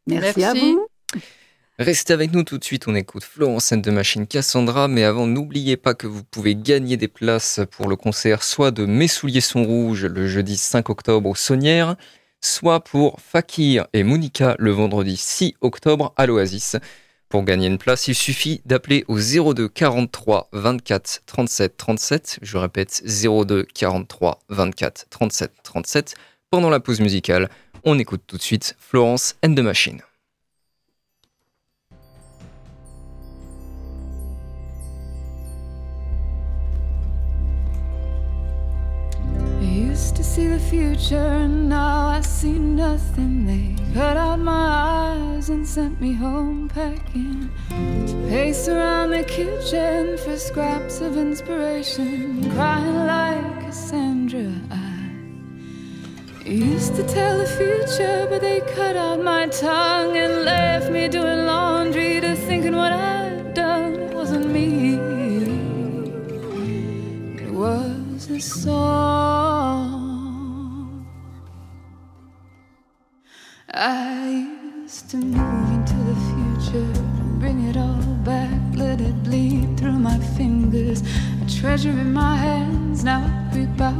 Merci, 0.05 0.43
à 0.43 0.53
vous. 0.53 0.85
Restez 1.79 2.13
avec 2.13 2.33
nous 2.33 2.43
tout 2.43 2.57
de 2.57 2.63
suite, 2.63 2.87
on 2.87 2.95
écoute 2.95 3.23
Florence 3.23 3.65
scène 3.65 3.81
de 3.81 3.91
machine 3.91 4.27
Cassandra, 4.27 4.87
mais 4.87 5.03
avant 5.03 5.25
n'oubliez 5.25 5.77
pas 5.77 5.93
que 5.93 6.05
vous 6.05 6.23
pouvez 6.23 6.53
gagner 6.53 6.97
des 6.97 7.07
places 7.07 7.61
pour 7.71 7.87
le 7.87 7.95
concert 7.95 8.43
soit 8.43 8.71
de 8.71 8.85
Mes 8.85 9.07
souliers 9.07 9.41
sont 9.41 9.63
rouges 9.63 10.05
le 10.05 10.27
jeudi 10.27 10.57
5 10.57 10.89
octobre 10.89 11.29
au 11.29 11.35
Saunière, 11.35 11.95
soit 12.41 12.83
pour 12.83 13.19
Fakir 13.21 13.87
et 13.93 14.03
Monica 14.03 14.55
le 14.59 14.71
vendredi 14.71 15.15
6 15.15 15.55
octobre 15.61 16.13
à 16.17 16.25
l'Oasis. 16.25 16.75
Pour 17.29 17.43
gagner 17.43 17.67
une 17.67 17.77
place, 17.77 18.09
il 18.09 18.15
suffit 18.15 18.61
d'appeler 18.65 19.05
au 19.07 19.17
02 19.17 19.69
43 19.69 20.49
24 20.51 21.23
37 21.25 21.77
37. 21.77 22.39
Je 22.41 22.57
répète 22.57 23.01
02 23.05 23.63
43 23.73 24.39
24 24.49 25.07
37 25.09 25.51
37. 25.63 26.15
Pendant 26.51 26.69
la 26.69 26.81
pause 26.81 26.99
musicale, 26.99 27.49
on 27.85 27.97
écoute 27.97 28.23
tout 28.27 28.37
de 28.37 28.41
suite 28.41 28.75
Florence 28.77 29.35
and 29.43 29.55
the 29.55 29.61
Machine. 29.61 30.01
Used 40.01 40.15
to 40.15 40.23
see 40.23 40.47
the 40.47 40.59
future, 40.59 41.27
and 41.43 41.69
now 41.69 42.07
I 42.07 42.21
see 42.21 42.57
nothing. 42.57 43.45
They 43.45 43.75
cut 43.93 44.17
out 44.17 44.39
my 44.39 44.67
eyes 44.97 45.49
and 45.49 45.67
sent 45.67 46.01
me 46.01 46.11
home 46.13 46.69
packing 46.69 47.51
to 48.07 48.15
pace 48.27 48.67
around 48.67 49.11
the 49.11 49.23
kitchen 49.23 50.17
for 50.17 50.37
scraps 50.37 51.01
of 51.01 51.17
inspiration, 51.17 52.49
crying 52.55 52.99
like 53.13 53.61
Cassandra. 53.61 54.51
I 54.71 56.49
used 56.49 56.95
to 56.95 57.03
tell 57.03 57.37
the 57.37 57.51
future, 57.61 58.25
but 58.27 58.41
they 58.41 58.61
cut 58.73 58.95
out 58.95 59.19
my 59.21 59.45
tongue 59.47 60.17
and 60.17 60.43
left 60.43 60.89
me 60.89 61.09
doing 61.09 61.45
laundry 61.45 62.19
to 62.21 62.35
thinking 62.35 62.75
what 62.75 62.91
I'd 62.91 63.53
done. 63.53 64.15
Wasn't 64.15 64.47
me. 64.47 64.95
It 67.45 67.51
was 67.51 68.31
a 68.31 68.39
song. 68.39 69.90
I 73.73 74.49
used 74.81 75.09
to 75.11 75.17
move 75.17 75.71
into 75.71 75.93
the 75.93 76.15
future, 76.27 77.01
bring 77.39 77.69
it 77.69 77.77
all 77.77 78.03
back, 78.25 78.59
let 78.75 78.99
it 78.99 79.23
bleed 79.23 79.79
through 79.79 79.93
my 79.93 80.19
fingers. 80.35 81.01
A 81.41 81.49
treasure 81.49 81.91
in 81.91 82.11
my 82.11 82.35
hands, 82.35 83.05
now 83.05 83.21
I 83.21 83.53
creep 83.53 83.79
out 83.79 83.95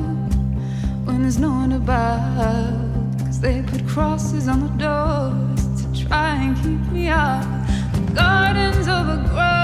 when 1.06 1.22
there's 1.22 1.40
no 1.40 1.52
one 1.52 1.72
about. 1.72 3.18
Cause 3.20 3.40
they 3.40 3.62
put 3.62 3.88
crosses 3.88 4.50
on 4.50 4.60
the 4.60 4.84
doors 4.84 5.82
to 5.82 6.06
try 6.06 6.36
and 6.36 6.58
keep 6.58 6.92
me 6.92 7.08
out. 7.08 7.46
The 7.94 8.14
gardens 8.14 8.90
overgrown. 8.90 9.61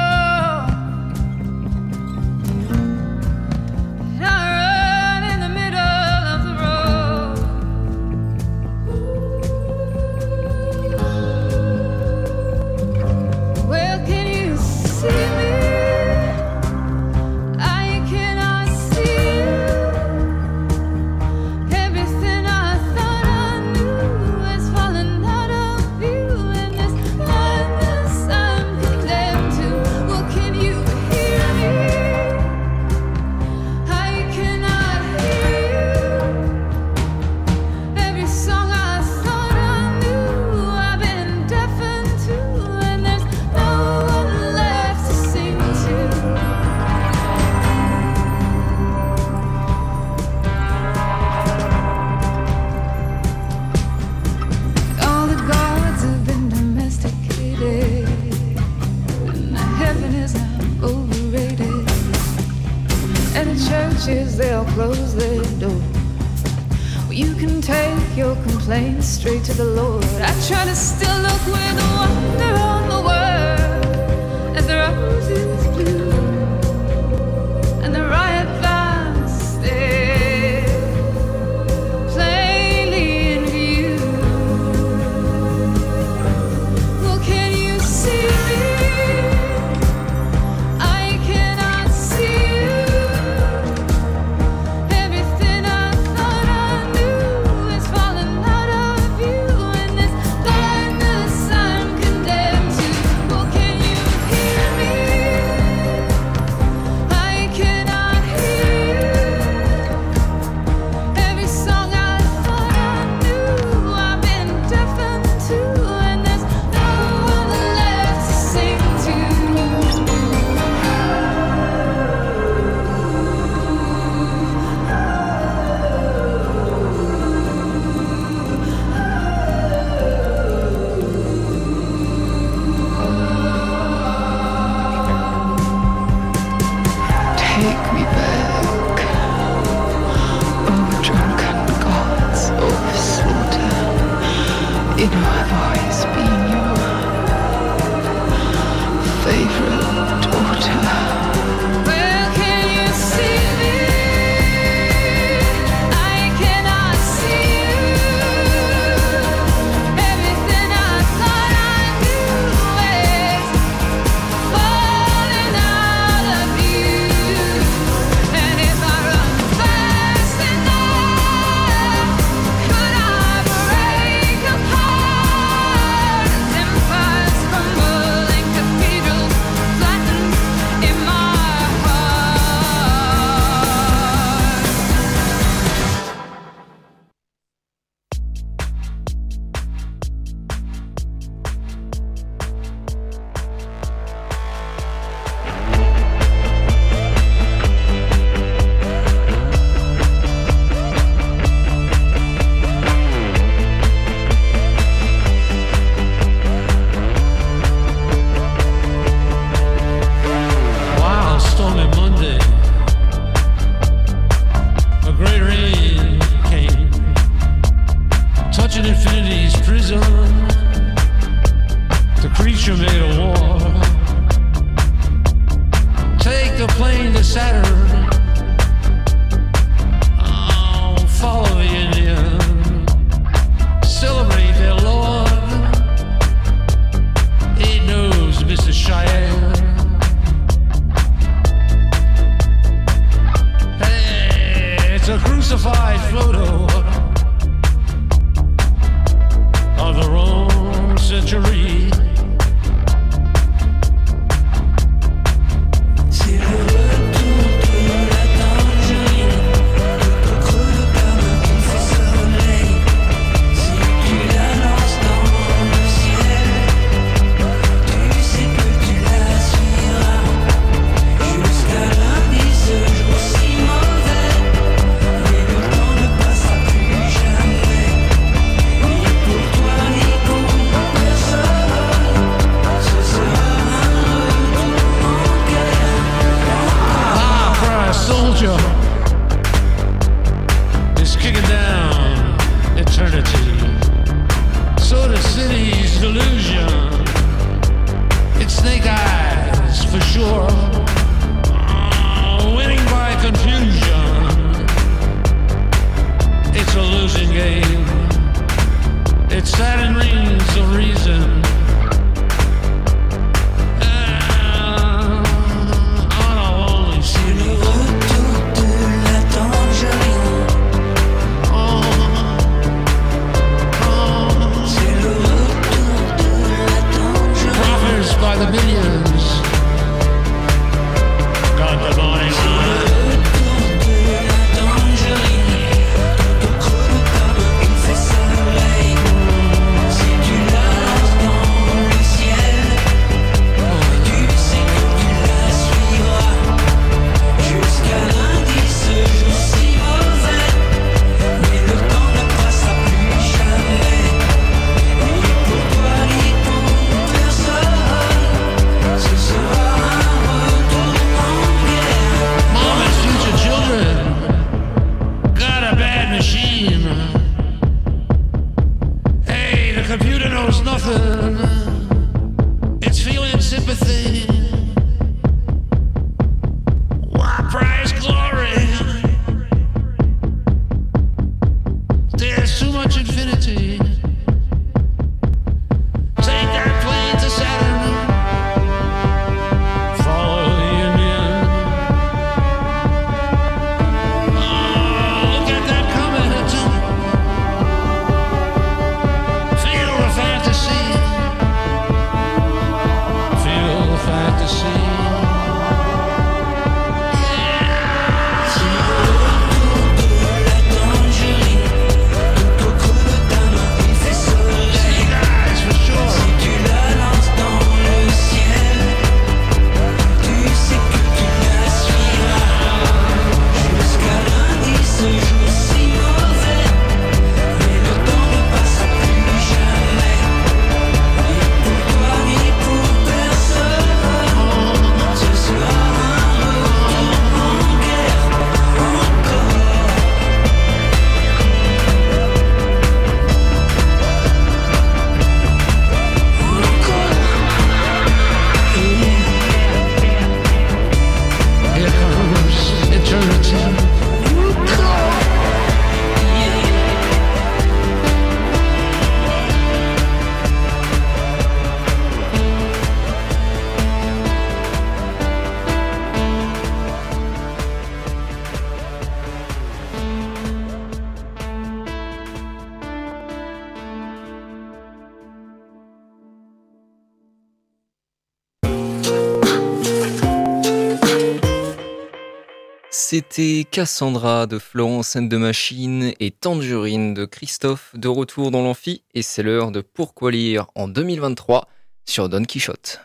c'était 483.18 483.65
Cassandra 483.72 484.45
de 484.45 484.59
Florence 484.59 485.15
and 485.15 485.24
de 485.24 485.38
Machine 485.38 486.13
et 486.20 486.30
Tangerine 486.30 487.15
de 487.15 487.26
Christophe 487.26 487.89
de 487.95 488.07
retour 488.07 488.51
dans 488.51 488.61
l'amphi 488.61 489.01
et 489.15 489.24
c'est 489.24 489.41
l'heure 489.41 489.72
de 489.72 489.82
Pourquoi 489.82 490.30
lire 490.30 490.68
en 490.76 490.88
2023 490.88 491.68
sur 492.05 492.30
Don 492.30 492.43
Quichotte. 492.43 493.01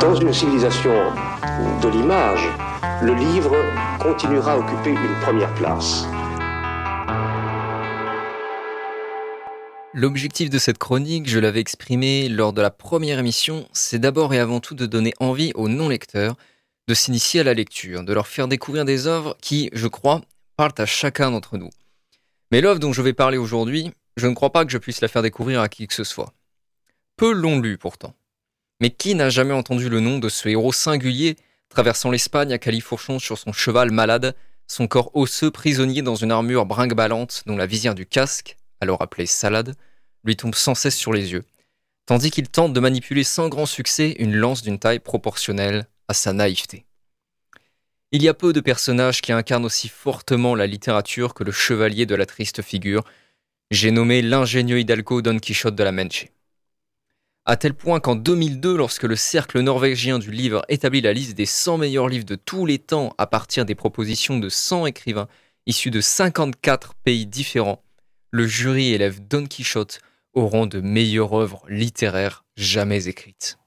Dans 0.00 0.14
une 0.14 0.32
civilisation 0.32 0.92
de 1.82 1.88
l'image, 1.88 2.46
le 3.02 3.14
livre 3.14 3.56
continuera 4.00 4.52
à 4.52 4.58
occuper 4.58 4.90
une 4.90 5.20
première 5.20 5.52
place. 5.54 6.04
L'objectif 9.92 10.48
de 10.48 10.58
cette 10.58 10.78
chronique, 10.78 11.28
je 11.28 11.40
l'avais 11.40 11.58
exprimé 11.58 12.28
lors 12.28 12.52
de 12.52 12.62
la 12.62 12.70
première 12.70 13.18
émission, 13.18 13.66
c'est 13.72 13.98
d'abord 13.98 14.32
et 14.32 14.38
avant 14.38 14.60
tout 14.60 14.76
de 14.76 14.86
donner 14.86 15.12
envie 15.18 15.50
aux 15.56 15.68
non-lecteurs 15.68 16.36
de 16.88 16.94
s'initier 16.94 17.40
à 17.40 17.44
la 17.44 17.54
lecture, 17.54 18.02
de 18.02 18.12
leur 18.12 18.26
faire 18.26 18.48
découvrir 18.48 18.84
des 18.84 19.06
œuvres 19.06 19.36
qui, 19.40 19.70
je 19.72 19.86
crois, 19.86 20.22
parlent 20.56 20.72
à 20.78 20.86
chacun 20.86 21.30
d'entre 21.30 21.56
nous. 21.56 21.70
Mais 22.50 22.60
l'œuvre 22.60 22.80
dont 22.80 22.92
je 22.92 23.02
vais 23.02 23.12
parler 23.12 23.38
aujourd'hui, 23.38 23.92
je 24.16 24.26
ne 24.26 24.34
crois 24.34 24.52
pas 24.52 24.64
que 24.64 24.72
je 24.72 24.78
puisse 24.78 25.00
la 25.00 25.08
faire 25.08 25.22
découvrir 25.22 25.60
à 25.60 25.68
qui 25.68 25.86
que 25.86 25.94
ce 25.94 26.04
soit. 26.04 26.32
Peu 27.16 27.32
l'ont 27.32 27.60
lu 27.60 27.78
pourtant. 27.78 28.14
Mais 28.80 28.90
qui 28.90 29.14
n'a 29.14 29.30
jamais 29.30 29.54
entendu 29.54 29.88
le 29.88 30.00
nom 30.00 30.18
de 30.18 30.28
ce 30.28 30.48
héros 30.48 30.72
singulier 30.72 31.36
traversant 31.68 32.10
l'Espagne 32.10 32.52
à 32.52 32.58
califourchon 32.58 33.18
sur 33.18 33.38
son 33.38 33.52
cheval 33.52 33.90
malade, 33.90 34.34
son 34.66 34.86
corps 34.86 35.10
osseux 35.14 35.50
prisonnier 35.50 36.02
dans 36.02 36.16
une 36.16 36.32
armure 36.32 36.66
brinque-ballante 36.66 37.44
dont 37.46 37.56
la 37.56 37.66
visière 37.66 37.94
du 37.94 38.06
casque, 38.06 38.56
alors 38.80 39.00
appelée 39.02 39.26
salade, 39.26 39.74
lui 40.24 40.36
tombe 40.36 40.54
sans 40.54 40.74
cesse 40.74 40.96
sur 40.96 41.12
les 41.12 41.32
yeux, 41.32 41.44
tandis 42.06 42.30
qu'il 42.30 42.48
tente 42.48 42.72
de 42.72 42.80
manipuler 42.80 43.24
sans 43.24 43.48
grand 43.48 43.66
succès 43.66 44.16
une 44.18 44.34
lance 44.34 44.62
d'une 44.62 44.78
taille 44.78 44.98
proportionnelle 44.98 45.86
à 46.10 46.12
sa 46.12 46.32
naïveté. 46.32 46.86
Il 48.10 48.20
y 48.20 48.28
a 48.28 48.34
peu 48.34 48.52
de 48.52 48.60
personnages 48.60 49.20
qui 49.20 49.30
incarnent 49.30 49.64
aussi 49.64 49.88
fortement 49.88 50.56
la 50.56 50.66
littérature 50.66 51.34
que 51.34 51.44
le 51.44 51.52
chevalier 51.52 52.04
de 52.04 52.16
la 52.16 52.26
triste 52.26 52.62
figure, 52.62 53.04
j'ai 53.70 53.92
nommé 53.92 54.20
l'ingénieux 54.20 54.80
Hidalgo 54.80 55.22
Don 55.22 55.38
Quichotte 55.38 55.76
de 55.76 55.84
la 55.84 55.92
Manche. 55.92 56.26
À 57.44 57.56
tel 57.56 57.74
point 57.74 58.00
qu'en 58.00 58.16
2002, 58.16 58.76
lorsque 58.76 59.04
le 59.04 59.14
cercle 59.14 59.60
norvégien 59.60 60.18
du 60.18 60.32
livre 60.32 60.64
établit 60.68 61.00
la 61.00 61.12
liste 61.12 61.36
des 61.36 61.46
100 61.46 61.78
meilleurs 61.78 62.08
livres 62.08 62.24
de 62.24 62.34
tous 62.34 62.66
les 62.66 62.80
temps 62.80 63.14
à 63.16 63.28
partir 63.28 63.64
des 63.64 63.76
propositions 63.76 64.40
de 64.40 64.48
100 64.48 64.86
écrivains 64.86 65.28
issus 65.66 65.92
de 65.92 66.00
54 66.00 66.94
pays 66.96 67.26
différents, 67.26 67.84
le 68.32 68.48
jury 68.48 68.92
élève 68.92 69.20
Don 69.24 69.46
Quichotte 69.46 70.00
au 70.32 70.48
rang 70.48 70.66
de 70.66 70.80
meilleure 70.80 71.34
œuvre 71.34 71.62
littéraire 71.68 72.44
jamais 72.56 73.06
écrite. 73.06 73.59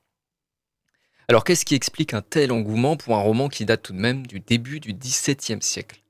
Alors 1.29 1.43
qu'est-ce 1.45 1.63
qui 1.63 1.75
explique 1.75 2.13
un 2.13 2.21
tel 2.21 2.51
engouement 2.51 2.97
pour 2.97 3.15
un 3.15 3.21
roman 3.21 3.47
qui 3.47 3.65
date 3.65 3.83
tout 3.83 3.93
de 3.93 3.99
même 3.99 4.27
du 4.27 4.41
début 4.41 4.79
du 4.79 4.93
XVIIe 4.93 5.61
siècle? 5.61 6.03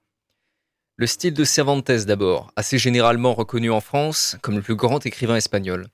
Le 0.96 1.08
style 1.08 1.34
de 1.34 1.44
Cervantes 1.44 1.92
d'abord, 1.92 2.52
assez 2.56 2.78
généralement 2.78 3.34
reconnu 3.34 3.70
en 3.70 3.82
France 3.82 4.38
comme 4.42 4.56
le 4.56 4.62
plus 4.62 4.76
grand 4.76 5.06
écrivain 5.06 5.36
espagnol. 5.36 5.88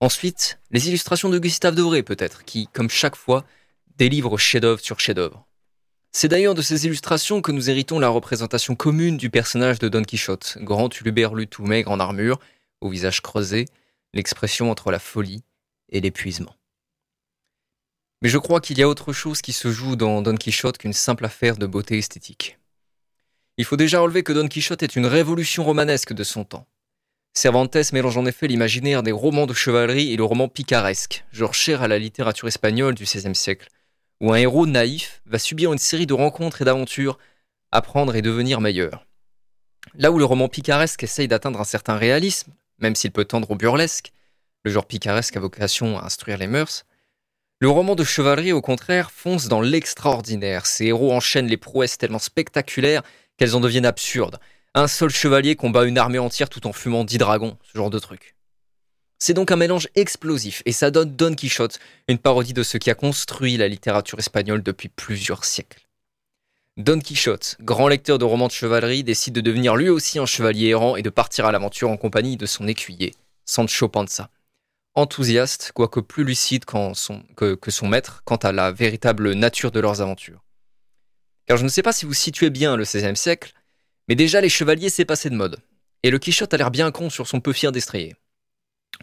Ensuite, 0.00 0.58
les 0.70 0.88
illustrations 0.88 1.28
de 1.28 1.38
Gustave 1.38 1.74
Doré 1.74 2.02
peut-être, 2.02 2.44
qui, 2.44 2.66
comme 2.68 2.90
chaque 2.90 3.16
fois, 3.16 3.44
délivre 3.96 4.36
chef-d'œuvre 4.38 4.80
sur 4.80 5.00
chef-d'œuvre. 5.00 5.46
C'est 6.12 6.28
d'ailleurs 6.28 6.54
de 6.54 6.62
ces 6.62 6.86
illustrations 6.86 7.42
que 7.42 7.52
nous 7.52 7.70
héritons 7.70 7.98
la 7.98 8.08
représentation 8.08 8.74
commune 8.76 9.16
du 9.16 9.30
personnage 9.30 9.78
de 9.78 9.88
Don 9.88 10.02
Quichotte, 10.02 10.58
grand 10.60 10.94
huluberlu 11.00 11.46
tout 11.46 11.64
maigre 11.64 11.90
en 11.90 12.00
armure, 12.00 12.38
au 12.80 12.88
visage 12.88 13.20
creusé, 13.20 13.66
l'expression 14.12 14.70
entre 14.70 14.90
la 14.90 14.98
folie 14.98 15.42
et 15.88 16.00
l'épuisement. 16.00 16.54
Mais 18.24 18.30
je 18.30 18.38
crois 18.38 18.62
qu'il 18.62 18.78
y 18.78 18.82
a 18.82 18.88
autre 18.88 19.12
chose 19.12 19.42
qui 19.42 19.52
se 19.52 19.70
joue 19.70 19.96
dans 19.96 20.22
Don 20.22 20.34
Quichotte 20.34 20.78
qu'une 20.78 20.94
simple 20.94 21.26
affaire 21.26 21.58
de 21.58 21.66
beauté 21.66 21.98
esthétique. 21.98 22.58
Il 23.58 23.66
faut 23.66 23.76
déjà 23.76 24.00
relever 24.00 24.22
que 24.22 24.32
Don 24.32 24.48
Quichotte 24.48 24.82
est 24.82 24.96
une 24.96 25.04
révolution 25.04 25.62
romanesque 25.62 26.14
de 26.14 26.24
son 26.24 26.42
temps. 26.42 26.66
Cervantes 27.34 27.92
mélange 27.92 28.16
en 28.16 28.24
effet 28.24 28.46
l'imaginaire 28.46 29.02
des 29.02 29.12
romans 29.12 29.44
de 29.44 29.52
chevalerie 29.52 30.10
et 30.10 30.16
le 30.16 30.24
roman 30.24 30.48
picaresque, 30.48 31.26
genre 31.32 31.52
cher 31.52 31.82
à 31.82 31.88
la 31.88 31.98
littérature 31.98 32.48
espagnole 32.48 32.94
du 32.94 33.04
XVIe 33.04 33.34
siècle, 33.34 33.68
où 34.22 34.32
un 34.32 34.36
héros 34.36 34.66
naïf 34.66 35.20
va 35.26 35.38
subir 35.38 35.70
une 35.70 35.78
série 35.78 36.06
de 36.06 36.14
rencontres 36.14 36.62
et 36.62 36.64
d'aventures, 36.64 37.18
apprendre 37.72 38.16
et 38.16 38.22
devenir 38.22 38.62
meilleur. 38.62 39.06
Là 39.96 40.10
où 40.10 40.18
le 40.18 40.24
roman 40.24 40.48
picaresque 40.48 41.02
essaye 41.02 41.28
d'atteindre 41.28 41.60
un 41.60 41.64
certain 41.64 41.98
réalisme, 41.98 42.54
même 42.78 42.94
s'il 42.94 43.12
peut 43.12 43.26
tendre 43.26 43.50
au 43.50 43.56
burlesque, 43.56 44.12
le 44.62 44.70
genre 44.70 44.86
picaresque 44.86 45.36
a 45.36 45.40
vocation 45.40 45.98
à 45.98 46.06
instruire 46.06 46.38
les 46.38 46.46
mœurs, 46.46 46.86
le 47.60 47.68
roman 47.68 47.94
de 47.94 48.04
chevalerie, 48.04 48.52
au 48.52 48.60
contraire, 48.60 49.10
fonce 49.10 49.48
dans 49.48 49.60
l'extraordinaire. 49.60 50.66
Ces 50.66 50.86
héros 50.86 51.12
enchaînent 51.12 51.46
les 51.46 51.56
prouesses 51.56 51.96
tellement 51.96 52.18
spectaculaires 52.18 53.02
qu'elles 53.36 53.54
en 53.54 53.60
deviennent 53.60 53.86
absurdes. 53.86 54.38
Un 54.74 54.88
seul 54.88 55.10
chevalier 55.10 55.56
combat 55.56 55.84
une 55.84 55.98
armée 55.98 56.18
entière 56.18 56.48
tout 56.48 56.66
en 56.66 56.72
fumant 56.72 57.04
dix 57.04 57.18
dragons, 57.18 57.56
ce 57.62 57.78
genre 57.78 57.90
de 57.90 57.98
truc. 57.98 58.34
C'est 59.20 59.34
donc 59.34 59.52
un 59.52 59.56
mélange 59.56 59.88
explosif, 59.94 60.62
et 60.66 60.72
ça 60.72 60.90
donne 60.90 61.14
Don 61.14 61.34
Quichotte, 61.34 61.78
une 62.08 62.18
parodie 62.18 62.52
de 62.52 62.64
ce 62.64 62.76
qui 62.76 62.90
a 62.90 62.94
construit 62.94 63.56
la 63.56 63.68
littérature 63.68 64.18
espagnole 64.18 64.62
depuis 64.62 64.88
plusieurs 64.88 65.44
siècles. 65.44 65.86
Don 66.76 66.98
Quichotte, 66.98 67.56
grand 67.60 67.86
lecteur 67.86 68.18
de 68.18 68.24
romans 68.24 68.48
de 68.48 68.52
chevalerie, 68.52 69.04
décide 69.04 69.34
de 69.34 69.40
devenir 69.40 69.76
lui 69.76 69.88
aussi 69.88 70.18
un 70.18 70.26
chevalier 70.26 70.70
errant 70.70 70.96
et 70.96 71.02
de 71.02 71.10
partir 71.10 71.46
à 71.46 71.52
l'aventure 71.52 71.88
en 71.88 71.96
compagnie 71.96 72.36
de 72.36 72.46
son 72.46 72.66
écuyer, 72.66 73.14
Sancho 73.44 73.88
Panza. 73.88 74.28
Enthousiaste, 74.96 75.72
quoique 75.74 75.98
plus 76.00 76.22
lucide 76.22 76.64
qu'en 76.64 76.94
son- 76.94 77.24
que, 77.36 77.54
que 77.56 77.70
son 77.70 77.88
maître 77.88 78.22
quant 78.24 78.36
à 78.36 78.52
la 78.52 78.70
véritable 78.70 79.32
nature 79.32 79.72
de 79.72 79.80
leurs 79.80 80.00
aventures. 80.00 80.44
Car 81.46 81.56
je 81.56 81.64
ne 81.64 81.68
sais 81.68 81.82
pas 81.82 81.92
si 81.92 82.06
vous 82.06 82.14
situez 82.14 82.50
bien 82.50 82.76
le 82.76 82.84
XVIe 82.84 83.16
siècle, 83.16 83.52
mais 84.08 84.14
déjà 84.14 84.40
les 84.40 84.48
chevaliers 84.48 84.90
s'est 84.90 85.04
passé 85.04 85.30
de 85.30 85.34
mode, 85.34 85.58
et 86.04 86.10
le 86.10 86.18
Quichotte 86.18 86.54
a 86.54 86.56
l'air 86.56 86.70
bien 86.70 86.92
con 86.92 87.10
sur 87.10 87.26
son 87.26 87.40
peu 87.40 87.52
fier 87.52 87.72
destrier. 87.72 88.14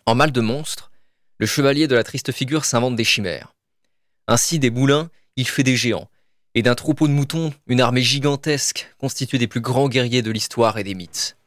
En 0.05 0.15
mal 0.15 0.31
de 0.31 0.41
monstre, 0.41 0.91
le 1.39 1.45
chevalier 1.45 1.87
de 1.87 1.95
la 1.95 2.03
triste 2.03 2.31
figure 2.31 2.63
s'invente 2.63 2.95
des 2.95 3.03
chimères. 3.03 3.53
Ainsi, 4.27 4.59
des 4.59 4.69
moulins, 4.71 5.09
il 5.35 5.47
fait 5.47 5.63
des 5.63 5.75
géants, 5.75 6.09
et 6.55 6.61
d'un 6.61 6.75
troupeau 6.75 7.07
de 7.07 7.13
moutons, 7.13 7.53
une 7.67 7.81
armée 7.81 8.01
gigantesque 8.01 8.89
constituée 8.97 9.39
des 9.39 9.47
plus 9.47 9.61
grands 9.61 9.89
guerriers 9.89 10.21
de 10.21 10.31
l'histoire 10.31 10.77
et 10.77 10.83
des 10.83 10.95
mythes. 10.95 11.37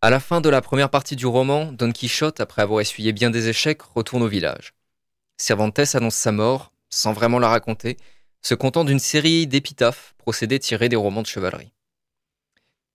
À 0.00 0.10
la 0.10 0.20
fin 0.20 0.40
de 0.40 0.48
la 0.48 0.60
première 0.60 0.90
partie 0.90 1.16
du 1.16 1.26
roman, 1.26 1.72
Don 1.72 1.90
Quichotte, 1.90 2.38
après 2.38 2.62
avoir 2.62 2.80
essuyé 2.80 3.12
bien 3.12 3.30
des 3.30 3.48
échecs, 3.48 3.82
retourne 3.82 4.22
au 4.22 4.28
village. 4.28 4.72
Cervantes 5.38 5.96
annonce 5.96 6.14
sa 6.14 6.30
mort, 6.30 6.72
sans 6.88 7.12
vraiment 7.12 7.40
la 7.40 7.48
raconter, 7.48 7.96
se 8.40 8.54
content 8.54 8.84
d'une 8.84 9.00
série 9.00 9.48
d'épitaphes, 9.48 10.14
procédés 10.16 10.60
tirés 10.60 10.88
des 10.88 10.94
romans 10.94 11.22
de 11.22 11.26
chevalerie. 11.26 11.72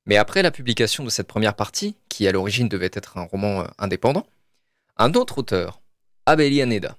Mais 0.05 0.15
après 0.15 0.43
la 0.43 0.51
publication 0.51 1.03
de 1.03 1.09
cette 1.09 1.27
première 1.27 1.57
partie, 1.57 1.97
qui 2.07 2.25
à 2.25 2.31
l'origine 2.31 2.69
devait 2.69 2.89
être 2.93 3.17
un 3.17 3.23
roman 3.25 3.63
euh, 3.63 3.67
indépendant, 3.79 4.25
un 4.95 5.13
autre 5.13 5.39
auteur, 5.39 5.81
Abelianeda, 6.25 6.95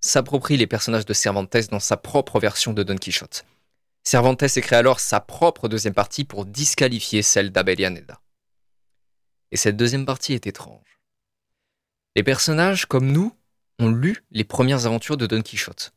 s'approprie 0.00 0.56
les 0.56 0.66
personnages 0.66 1.06
de 1.06 1.14
Cervantes 1.14 1.56
dans 1.70 1.78
sa 1.78 1.96
propre 1.96 2.40
version 2.40 2.72
de 2.72 2.82
Don 2.82 2.96
Quichotte. 2.96 3.44
Cervantes 4.02 4.42
écrit 4.42 4.74
alors 4.74 4.98
sa 4.98 5.20
propre 5.20 5.68
deuxième 5.68 5.94
partie 5.94 6.24
pour 6.24 6.44
disqualifier 6.44 7.22
celle 7.22 7.52
d'Abelianeda. 7.52 8.18
Et 9.54 9.56
cette 9.56 9.76
deuxième 9.76 10.04
partie 10.04 10.32
est 10.32 10.48
étrange. 10.48 10.98
Les 12.16 12.24
personnages, 12.24 12.86
comme 12.86 13.12
nous, 13.12 13.36
ont 13.78 13.88
lu 13.88 14.24
les 14.32 14.42
premières 14.42 14.84
aventures 14.84 15.16
de 15.16 15.28
Don 15.28 15.42
Quichotte. 15.42 15.94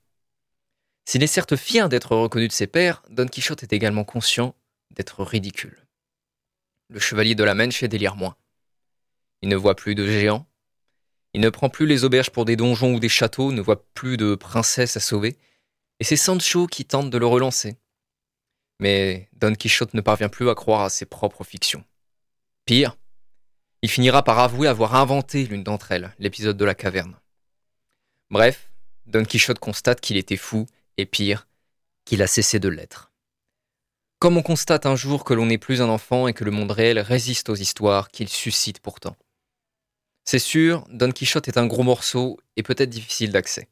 S'il 1.05 1.23
est 1.23 1.27
certes 1.27 1.55
fier 1.55 1.89
d'être 1.89 2.15
reconnu 2.15 2.47
de 2.47 2.53
ses 2.53 2.67
pairs, 2.67 3.01
Don 3.09 3.25
Quichotte 3.25 3.63
est 3.63 3.73
également 3.73 4.03
conscient 4.03 4.53
d'être 4.91 5.23
ridicule. 5.23 5.87
Le 6.89 6.99
chevalier 6.99 7.33
de 7.33 7.43
la 7.43 7.55
Manche 7.55 7.83
délire 7.83 8.15
moins. 8.15 8.37
Il 9.41 9.49
ne 9.49 9.55
voit 9.55 9.75
plus 9.75 9.95
de 9.95 10.05
géants. 10.05 10.47
Il 11.33 11.41
ne 11.41 11.49
prend 11.49 11.69
plus 11.69 11.87
les 11.87 12.03
auberges 12.03 12.29
pour 12.29 12.45
des 12.45 12.55
donjons 12.55 12.93
ou 12.93 12.99
des 12.99 13.09
châteaux, 13.09 13.51
ne 13.51 13.61
voit 13.61 13.87
plus 13.95 14.17
de 14.17 14.35
princesses 14.35 14.97
à 14.97 14.99
sauver. 14.99 15.35
Et 15.99 16.03
c'est 16.03 16.15
Sancho 16.15 16.67
qui 16.67 16.85
tente 16.85 17.09
de 17.09 17.17
le 17.17 17.25
relancer. 17.25 17.75
Mais 18.79 19.29
Don 19.33 19.55
Quichotte 19.55 19.95
ne 19.95 20.01
parvient 20.01 20.29
plus 20.29 20.47
à 20.47 20.53
croire 20.53 20.81
à 20.81 20.89
ses 20.91 21.07
propres 21.07 21.43
fictions. 21.43 21.83
Pire, 22.65 22.97
il 23.81 23.89
finira 23.89 24.23
par 24.23 24.39
avouer 24.39 24.67
avoir 24.67 24.95
inventé 24.95 25.45
l'une 25.45 25.63
d'entre 25.63 25.91
elles, 25.91 26.13
l'épisode 26.19 26.57
de 26.57 26.65
la 26.65 26.75
caverne. 26.75 27.15
Bref, 28.29 28.69
Don 29.05 29.23
Quichotte 29.23 29.59
constate 29.59 30.01
qu'il 30.01 30.17
était 30.17 30.37
fou, 30.37 30.65
et 30.97 31.05
pire, 31.05 31.47
qu'il 32.05 32.21
a 32.21 32.27
cessé 32.27 32.59
de 32.59 32.69
l'être. 32.69 33.11
Comme 34.19 34.37
on 34.37 34.41
constate 34.41 34.85
un 34.85 34.95
jour 34.95 35.23
que 35.23 35.33
l'on 35.33 35.45
n'est 35.45 35.59
plus 35.59 35.81
un 35.81 35.89
enfant 35.89 36.27
et 36.27 36.33
que 36.33 36.43
le 36.43 36.51
monde 36.51 36.71
réel 36.71 36.99
résiste 36.99 37.49
aux 37.49 37.55
histoires 37.55 38.09
qu'il 38.09 38.29
suscite 38.29 38.79
pourtant. 38.79 39.15
C'est 40.25 40.39
sûr, 40.39 40.85
Don 40.89 41.11
Quichotte 41.11 41.47
est 41.47 41.57
un 41.57 41.67
gros 41.67 41.83
morceau 41.83 42.39
et 42.55 42.63
peut-être 42.63 42.89
difficile 42.89 43.31
d'accès. 43.31 43.69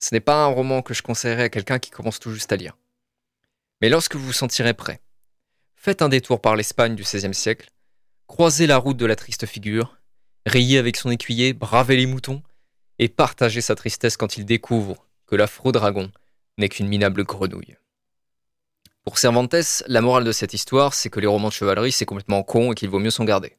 Ce 0.00 0.14
n'est 0.14 0.20
pas 0.20 0.42
un 0.42 0.46
roman 0.46 0.82
que 0.82 0.94
je 0.94 1.02
conseillerais 1.02 1.44
à 1.44 1.48
quelqu'un 1.48 1.78
qui 1.78 1.90
commence 1.90 2.18
tout 2.18 2.32
juste 2.32 2.50
à 2.52 2.56
lire. 2.56 2.76
Mais 3.80 3.88
lorsque 3.88 4.16
vous 4.16 4.24
vous 4.24 4.32
sentirez 4.32 4.74
prêt, 4.74 5.00
faites 5.76 6.02
un 6.02 6.08
détour 6.08 6.40
par 6.40 6.56
l'Espagne 6.56 6.96
du 6.96 7.02
XVIe 7.02 7.34
siècle, 7.34 7.71
croisez 8.32 8.66
la 8.66 8.78
route 8.78 8.96
de 8.96 9.04
la 9.04 9.14
triste 9.14 9.44
figure, 9.44 9.98
riez 10.46 10.78
avec 10.78 10.96
son 10.96 11.10
écuyer, 11.10 11.52
bravez 11.52 11.98
les 11.98 12.06
moutons, 12.06 12.42
et 12.98 13.10
partagez 13.10 13.60
sa 13.60 13.74
tristesse 13.74 14.16
quand 14.16 14.38
il 14.38 14.46
découvre 14.46 15.06
que 15.26 15.36
l'affreux 15.36 15.70
dragon 15.70 16.10
n'est 16.56 16.70
qu'une 16.70 16.88
minable 16.88 17.24
grenouille. 17.24 17.76
Pour 19.04 19.18
Cervantes, 19.18 19.82
la 19.86 20.00
morale 20.00 20.24
de 20.24 20.32
cette 20.32 20.54
histoire, 20.54 20.94
c'est 20.94 21.10
que 21.10 21.20
les 21.20 21.26
romans 21.26 21.48
de 21.48 21.52
chevalerie, 21.52 21.92
c'est 21.92 22.06
complètement 22.06 22.42
con 22.42 22.72
et 22.72 22.74
qu'il 22.74 22.88
vaut 22.88 23.00
mieux 23.00 23.10
s'en 23.10 23.26
garder. 23.26 23.58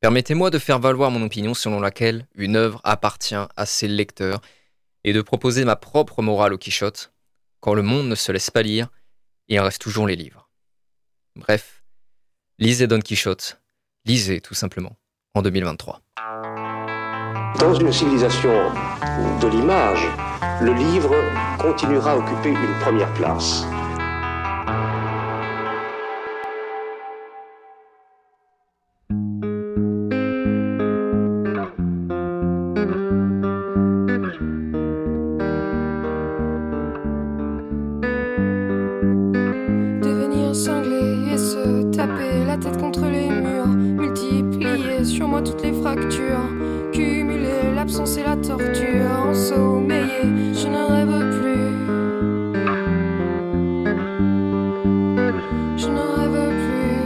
Permettez-moi 0.00 0.48
de 0.48 0.58
faire 0.58 0.78
valoir 0.78 1.10
mon 1.10 1.22
opinion 1.22 1.52
selon 1.52 1.80
laquelle 1.80 2.26
une 2.36 2.56
œuvre 2.56 2.80
appartient 2.82 3.34
à 3.34 3.66
ses 3.66 3.88
lecteurs 3.88 4.40
et 5.04 5.12
de 5.12 5.20
proposer 5.20 5.66
ma 5.66 5.76
propre 5.76 6.22
morale 6.22 6.54
au 6.54 6.58
Quichotte. 6.58 7.12
Quand 7.60 7.74
le 7.74 7.82
monde 7.82 8.08
ne 8.08 8.14
se 8.14 8.32
laisse 8.32 8.50
pas 8.50 8.62
lire, 8.62 8.88
il 9.48 9.60
en 9.60 9.64
reste 9.64 9.82
toujours 9.82 10.06
les 10.06 10.16
livres. 10.16 10.48
Bref, 11.36 11.79
lisez 12.60 12.86
Don 12.86 13.00
Quichotte, 13.00 13.58
lisez 14.04 14.42
tout 14.42 14.52
simplement, 14.52 14.92
en 15.34 15.40
2023. 15.40 16.02
Dans 17.58 17.74
une 17.74 17.90
civilisation 17.90 18.52
de 19.40 19.48
l'image, 19.48 20.06
le 20.60 20.74
livre 20.74 21.14
continuera 21.58 22.12
à 22.12 22.16
occuper 22.18 22.50
une 22.50 22.78
première 22.80 23.12
place. 23.14 23.64
Cumuler 46.92 47.74
l'absence 47.74 48.16
et 48.16 48.22
la 48.22 48.36
torture. 48.36 49.10
en 49.10 49.30
Ensommeillé, 49.30 50.22
je 50.54 50.68
ne 50.68 50.82
rêve 50.88 51.18
plus. 51.40 51.70
Je 55.76 55.88
ne 55.88 56.00
rêve 56.16 56.52
plus. 56.64 57.00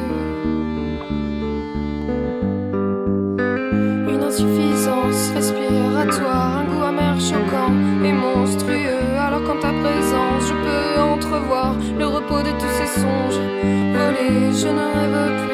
Une 4.12 4.22
insuffisance 4.22 5.30
respiratoire, 5.34 6.58
un 6.58 6.64
goût 6.64 6.84
amer 6.84 7.18
choquant 7.18 7.72
et 8.04 8.12
monstrueux. 8.12 9.00
Alors 9.18 9.42
qu'en 9.44 9.56
ta 9.60 9.72
présence, 9.72 10.48
je 10.48 10.52
peux 10.52 11.00
entrevoir 11.00 11.74
le 11.98 12.06
repos 12.06 12.42
de 12.42 12.50
tous 12.58 12.72
ces 12.78 13.00
songes. 13.00 13.40
Voler, 13.94 14.52
je 14.52 14.68
ne 14.68 14.84
rêve 14.94 15.46
plus. 15.46 15.53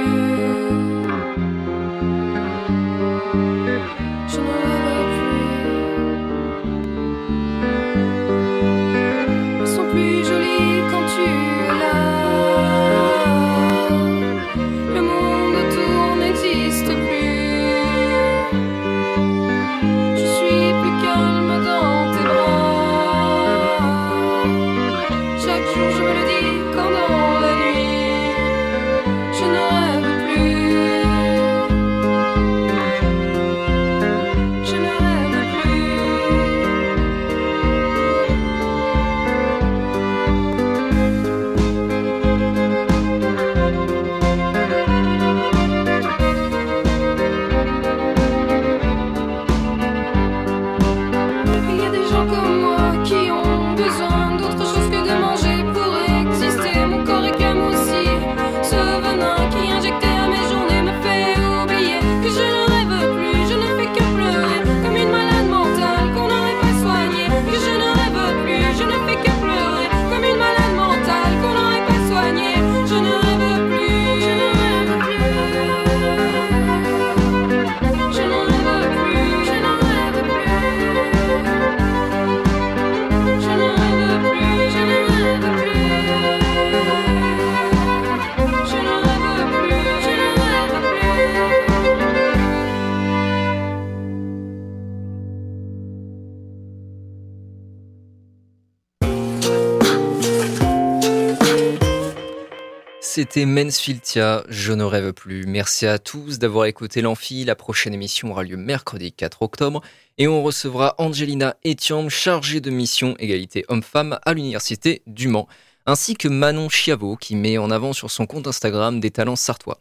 c'était 103.21 103.45
Mansfieldia, 103.45 104.45
je 104.49 104.73
ne 104.73 104.83
rêve 104.83 105.13
plus. 105.13 105.45
Merci 105.47 105.87
à 105.87 105.99
tous 105.99 106.39
d'avoir 106.39 106.65
écouté 106.65 107.03
l'Amphi. 107.03 107.45
La 107.45 107.55
prochaine 107.55 107.93
émission 107.93 108.31
aura 108.31 108.45
lieu 108.45 108.57
mercredi 108.57 109.13
4 109.13 109.43
octobre 109.43 109.83
et 110.17 110.27
on 110.27 110.43
recevra 110.43 110.95
Angelina 110.97 111.55
Etiam, 111.63 112.09
chargée 112.09 112.63
de 112.63 112.71
mission 112.71 113.17
égalité 113.19 113.67
homme-femme 113.69 114.19
à 114.25 114.33
l'Université 114.33 115.03
du 115.07 115.29
Mans, 115.29 115.49
ainsi 115.85 116.15
que 116.15 116.29
Manon 116.29 116.71
Chiavo 116.71 117.15
qui 117.17 117.37
met 117.37 117.59
en 117.59 117.71
avant 117.71 117.93
sur 117.93 118.11
son 118.11 118.25
compte 118.25 118.47
Instagram 118.47 119.01
des 119.01 119.11
talents 119.11 119.37
sartois. 119.37 119.79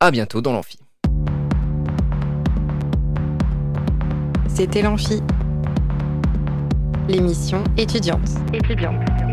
À 0.00 0.10
bientôt 0.10 0.40
dans 0.40 0.54
l'Amphi. 0.54 0.78
C'était 4.48 4.80
l'Amphi, 4.80 5.20
l'émission 7.06 7.62
étudiante. 7.76 8.30
Étudiante. 8.54 9.27